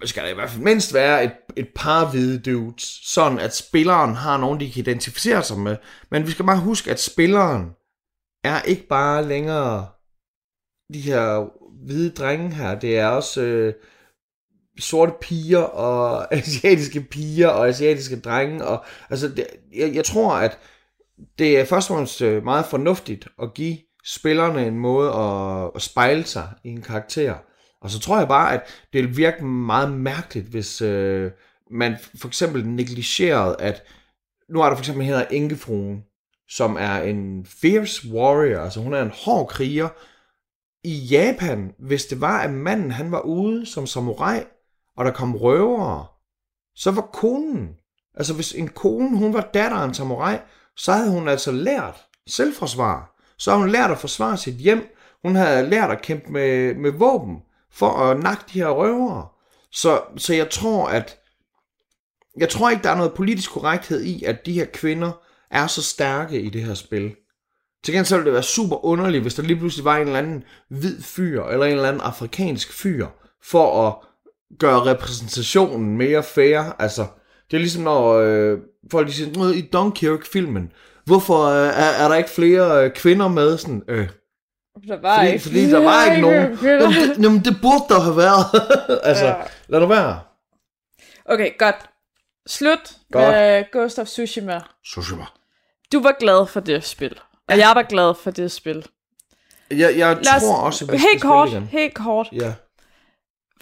[0.05, 4.15] skal der i hvert fald mindst være et, et par hvide dudes, sådan at spilleren
[4.15, 5.77] har nogen, de kan identificere sig med.
[6.11, 7.71] Men vi skal bare huske, at spilleren
[8.45, 9.89] er ikke bare længere
[10.93, 11.51] de her
[11.85, 13.75] hvide drenge her, det er også øh,
[14.79, 18.65] sorte piger og asiatiske piger og asiatiske drenge.
[18.65, 20.59] Og, altså, det, jeg, jeg tror, at
[21.39, 25.83] det er først og fremmest øh, meget fornuftigt at give spillerne en måde at, at
[25.83, 27.35] spejle sig i en karakter.
[27.81, 28.63] Og så tror jeg bare, at
[28.93, 31.31] det ville virke meget mærkeligt, hvis øh,
[31.71, 33.83] man for eksempel negligerede, at
[34.49, 36.05] nu er der for eksempel hedder Enkefruen,
[36.49, 39.89] som er en fierce warrior, altså hun er en hård kriger.
[40.85, 44.41] I Japan, hvis det var, at manden han var ude som samurai,
[44.97, 46.07] og der kom røvere,
[46.75, 47.77] så var konen,
[48.15, 50.37] altså hvis en kone, hun var datter af en samurai,
[50.77, 53.23] så havde hun altså lært selvforsvar.
[53.39, 56.91] Så havde hun lært at forsvare sit hjem, hun havde lært at kæmpe med, med
[56.91, 57.43] våben
[57.77, 59.29] for at nakke de her røvere.
[59.73, 61.19] Så, så jeg tror, at
[62.37, 65.13] jeg tror ikke, der er noget politisk korrekthed i, at de her kvinder
[65.51, 67.15] er så stærke i det her spil.
[67.85, 70.19] Til gengæld så ville det være super underligt, hvis der lige pludselig var en eller
[70.19, 73.07] anden hvid fyr, eller en eller anden afrikansk fyr,
[73.43, 73.95] for at
[74.59, 76.61] gøre repræsentationen mere fair.
[76.79, 77.07] Altså,
[77.51, 78.59] det er ligesom når øh,
[78.91, 80.73] folk siger, i Dunkirk-filmen,
[81.05, 83.59] hvorfor øh, er, er der ikke flere øh, kvinder med?
[83.59, 84.09] Sådan, øh,
[84.89, 85.43] der var fordi, ikke.
[85.43, 86.59] fordi der var ikke nogen.
[86.63, 88.45] Jamen det, jamen, det burde der have været.
[89.09, 89.35] altså, ja.
[89.69, 90.21] lad det være.
[91.25, 91.77] Okay, godt.
[92.47, 93.29] Slut godt.
[93.29, 94.61] med Ghost of Tsushima.
[94.85, 95.25] Tsushima.
[95.93, 97.21] Du var glad for det spil.
[97.49, 98.87] Og jeg var glad for det spil.
[99.71, 101.63] Jeg, jeg Lad os, tror også, at vi helt skal kort, igen.
[101.65, 102.29] helt kort.
[102.33, 102.55] Ja.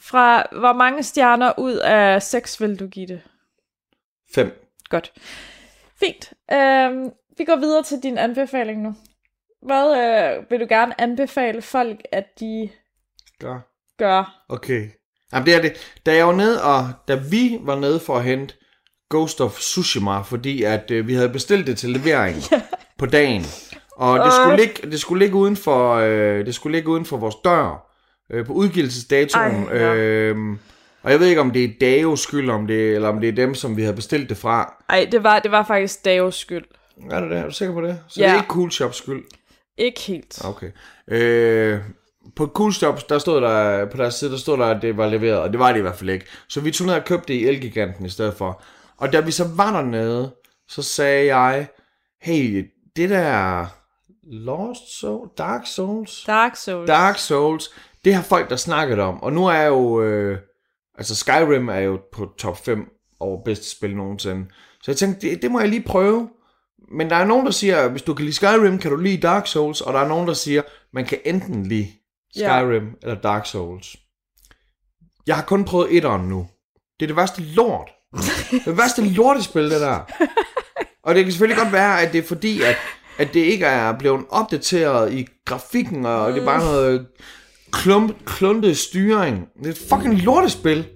[0.03, 3.21] Fra hvor mange stjerner ud af 6 vil du give det?
[4.35, 4.71] Fem.
[4.89, 5.12] Godt.
[6.01, 6.33] Fint.
[6.53, 8.95] Øhm, vi går videre til din anbefaling nu.
[9.65, 12.69] Hvad øh, vil du gerne anbefale folk, at de
[13.43, 13.55] Ja.
[13.99, 14.45] gør?
[14.49, 14.89] Okay.
[15.33, 15.93] Jamen, det er det.
[16.07, 18.55] Da jeg var nede, og da vi var nede for at hente
[19.11, 22.37] Ghost of Tsushima, fordi at øh, vi havde bestilt det til levering
[22.99, 23.43] på dagen.
[23.97, 27.17] Og det skulle ligge, det skulle ligge uden for, øh, det skulle ligge uden for
[27.17, 27.91] vores dør
[28.33, 29.65] øh, på udgivelsesdatoen.
[29.69, 29.95] Ej, ja.
[29.95, 30.37] øh,
[31.03, 33.33] og jeg ved ikke, om det er Daos skyld, om det, eller om det er
[33.33, 34.75] dem, som vi havde bestilt det fra.
[34.89, 36.65] Ej, det var, det var faktisk Davos skyld.
[37.11, 37.39] Er du det?
[37.39, 38.01] Er du sikker på det?
[38.09, 38.27] Så Ja.
[38.27, 39.23] det er ikke Cool Shops skyld.
[39.79, 40.45] Ikke helt.
[40.45, 40.70] Okay.
[41.09, 41.81] Øh,
[42.37, 45.07] på Cool Shops, der stod der, på deres side, der stod der, at det var
[45.07, 46.27] leveret, og det var det i hvert fald ikke.
[46.49, 48.62] Så vi tog ned og købte det i Elgiganten i stedet for.
[48.97, 50.35] Og da vi så var dernede,
[50.68, 51.68] så sagde jeg,
[52.22, 53.66] hey, det der
[54.22, 56.89] Lost Soul, Dark Souls, Dark Souls.
[56.89, 57.70] Dark Souls,
[58.05, 59.22] det har folk der snakket om.
[59.22, 60.39] Og nu er jeg jo, øh,
[60.99, 62.89] altså Skyrim er jo på top 5
[63.20, 64.47] over bedste spil nogensinde.
[64.83, 66.29] Så jeg tænkte, det, det må jeg lige prøve.
[66.93, 69.16] Men der er nogen, der siger, at hvis du kan lide Skyrim, kan du lide
[69.16, 69.80] Dark Souls.
[69.80, 70.62] Og der er nogen, der siger,
[70.93, 71.89] man kan enten lide
[72.37, 72.61] Ja.
[72.61, 73.97] Skyrim eller Dark Souls.
[75.26, 76.47] Jeg har kun prøvet etteren nu.
[77.01, 77.91] Det er det værste lort.
[78.64, 80.01] det værste lortespil, det der.
[81.03, 82.76] Og det kan selvfølgelig godt være, at det er fordi, at,
[83.18, 87.07] at det ikke er blevet opdateret i grafikken, og det er bare noget
[87.72, 89.49] klump, kluntet styring.
[89.59, 90.87] Det er et fucking lortespil.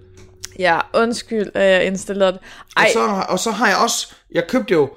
[0.59, 2.41] Ja, undskyld, at jeg installerede det.
[2.75, 4.89] Og så, og så har jeg også, jeg købte jo,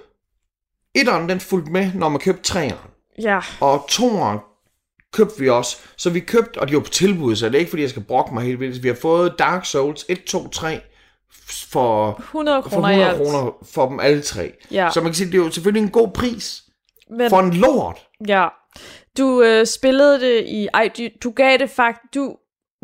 [0.94, 2.78] etteren den fulgte med, når man købte treeren.
[3.22, 3.40] ja.
[3.60, 4.38] Og toeren
[5.12, 5.76] købte vi også.
[5.96, 8.02] Så vi købte, og det var på tilbud, så det er ikke fordi, jeg skal
[8.02, 8.82] brokke mig helt vildt.
[8.82, 10.80] Vi har fået Dark Souls 1, 2, 3
[11.72, 13.16] for 100 for kroner i 100 alt.
[13.18, 14.52] kroner for dem alle tre.
[14.70, 14.90] Ja.
[14.94, 16.62] Så man kan sige, det er jo selvfølgelig en god pris
[17.10, 18.06] Men, for en lort.
[18.28, 18.48] ja.
[19.18, 20.68] Du øh, spillede det i...
[20.74, 22.14] Ej, du, du gav det faktisk...
[22.14, 22.36] Du,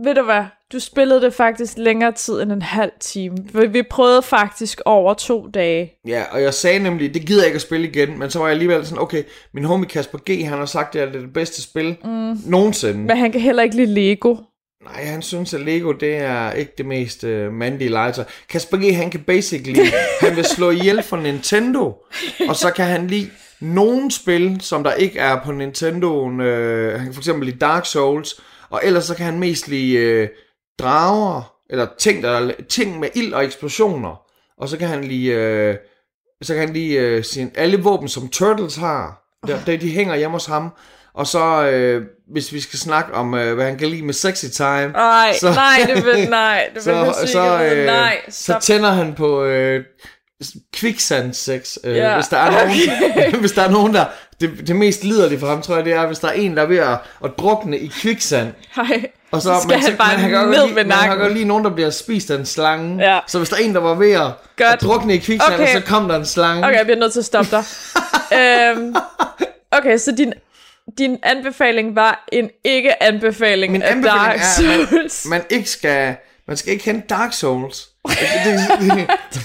[0.04, 0.44] ved du hvad?
[0.72, 3.36] Du spillede det faktisk længere tid end en halv time.
[3.72, 5.92] Vi, prøvede faktisk over to dage.
[6.06, 8.46] Ja, og jeg sagde nemlig, det gider jeg ikke at spille igen, men så var
[8.46, 9.22] jeg alligevel sådan, okay,
[9.54, 12.36] min homie Kasper G, han har sagt, det er det bedste spil mm.
[12.46, 12.98] nogensinde.
[13.00, 14.36] Men han kan heller ikke lide Lego.
[14.84, 18.24] Nej, han synes, at Lego, det er ikke det mest uh, mandige legetøj.
[18.48, 19.80] Kasper G, han kan basically,
[20.22, 21.96] han vil slå ihjel for Nintendo,
[22.48, 26.40] og så kan han lide nogle spil, som der ikke er på Nintendoen.
[26.40, 26.46] Uh,
[26.92, 28.40] han kan for eksempel lide Dark Souls,
[28.70, 30.28] og ellers så kan han mest lide uh,
[30.78, 34.20] drager, eller ting, der, ting med ild og eksplosioner.
[34.60, 35.76] Og så kan han lide, uh,
[36.46, 39.22] så kan han lide uh, sin, alle våben, som Turtles har.
[39.46, 40.68] Der, der, de hænger hjemme hos ham.
[41.14, 42.02] Og så, øh,
[42.32, 45.52] hvis vi skal snakke om, øh, hvad han kan lide med sexy time, Ej, Så-
[45.52, 49.44] nej, det vil, nej, det vil så, jeg så, øh, nej, så tænder han på
[49.44, 49.84] øh,
[50.74, 51.76] kviksand sex.
[51.84, 52.70] Øh, Ja, hvis, der er nogen,
[53.10, 53.36] okay.
[53.40, 54.04] hvis der er nogen, der...
[54.40, 56.62] Det, det mest liderlige for ham, tror jeg, det er, hvis der er en, der
[56.62, 58.52] er ved at, at drukne i kviksand.
[58.76, 61.32] Ej, Og så, så skal han bare godt ned lide, med man har nakken.
[61.32, 63.12] lige nogen, der bliver spist af en slange.
[63.12, 63.20] Ja.
[63.26, 64.80] Så hvis der er en, der var ved at, at Godt.
[64.82, 65.72] drukne i kviksand, Okay.
[65.74, 66.64] så kom der en slange.
[66.66, 67.64] Okay, jeg bliver nødt til at stoppe dig.
[68.38, 68.94] øhm,
[69.70, 70.32] okay, så din,
[70.98, 75.24] din anbefaling var en ikke-anbefaling Min af anbefaling Dark er, at Souls.
[75.24, 76.16] man, man ikke skal...
[76.48, 77.88] Man skal ikke hente Dark Souls.
[78.08, 78.16] Det,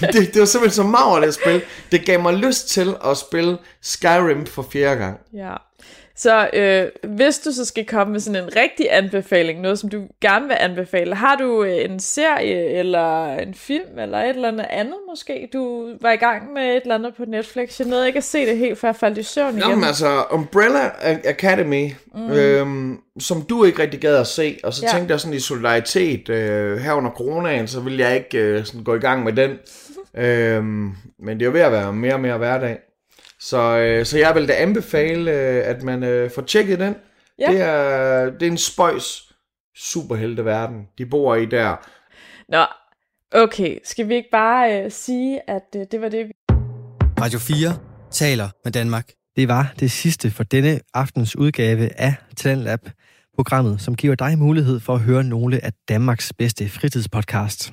[0.00, 1.62] det, det, det, var simpelthen så meget det spil.
[1.92, 5.18] Det gav mig lyst til at spille Skyrim for fjerde gang.
[5.34, 5.52] Ja.
[6.16, 10.02] Så øh, hvis du så skal komme med sådan en rigtig anbefaling, noget som du
[10.20, 14.66] gerne vil anbefale, har du øh, en serie eller en film eller et eller andet
[14.70, 15.48] andet måske?
[15.52, 17.78] Du var i gang med et eller andet på Netflix.
[17.78, 19.68] Jeg nåede ikke at se det helt, for jeg faldt i søvn igen.
[19.68, 20.90] Jamen altså, Umbrella
[21.24, 22.30] Academy, mm.
[22.30, 24.96] øhm, som du ikke rigtig gad at se, og så ja.
[24.96, 28.84] tænkte jeg sådan i solidaritet øh, her under coronaen, så ville jeg ikke øh, sådan
[28.84, 29.50] gå i gang med den.
[30.24, 32.78] øhm, men det er jo ved at være mere og mere hverdag.
[33.44, 36.94] Så, øh, så jeg vil da anbefale, øh, at man øh, får tjekket den.
[37.38, 37.52] Ja.
[37.52, 39.32] Det, er, det er en spøjs
[39.76, 41.76] superhelteverden, de bor i der.
[42.48, 42.64] Nå,
[43.42, 43.78] okay.
[43.84, 46.32] Skal vi ikke bare øh, sige, at øh, det var det, vi...
[47.20, 47.78] Radio 4
[48.10, 49.10] taler med Danmark.
[49.36, 52.80] Det var det sidste for denne aftens udgave af Talentlab,
[53.34, 57.72] programmet, som giver dig mulighed for at høre nogle af Danmarks bedste fritidspodcasts.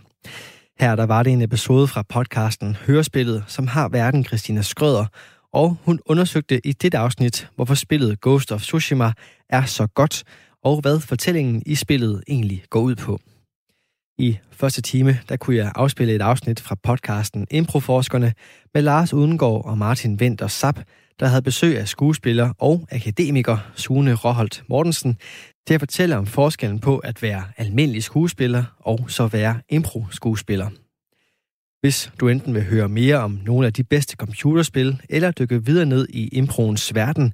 [0.79, 5.05] Her der var det en episode fra podcasten Hørespillet, som har verden Christina Skrøder,
[5.53, 9.11] og hun undersøgte i dette afsnit, hvorfor spillet Ghost of Tsushima
[9.49, 10.23] er så godt,
[10.63, 13.19] og hvad fortællingen i spillet egentlig går ud på.
[14.17, 18.33] I første time, der kunne jeg afspille et afsnit fra podcasten Improforskerne
[18.73, 20.79] med Lars Udengård og Martin Venter Sap,
[21.19, 25.17] der havde besøg af skuespiller og akademiker Sune Råholdt Mortensen
[25.67, 30.69] til at fortælle om forskellen på at være almindelig skuespiller og så være impro-skuespiller.
[31.81, 35.85] Hvis du enten vil høre mere om nogle af de bedste computerspil, eller dykke videre
[35.85, 37.33] ned i improens verden,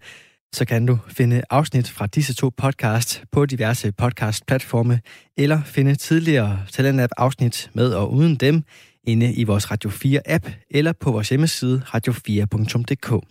[0.53, 4.99] så kan du finde afsnit fra disse to podcasts på diverse podcast-platforme,
[5.37, 8.63] eller finde tidligere Talentlab-afsnit med og uden dem
[9.03, 13.25] inde i vores Radio 4-app eller på vores hjemmeside radio4.dk.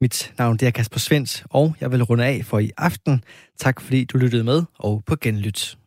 [0.00, 3.24] Mit navn er Kasper Svens, og jeg vil runde af for i aften.
[3.58, 5.78] Tak fordi du lyttede med, og på genlyt.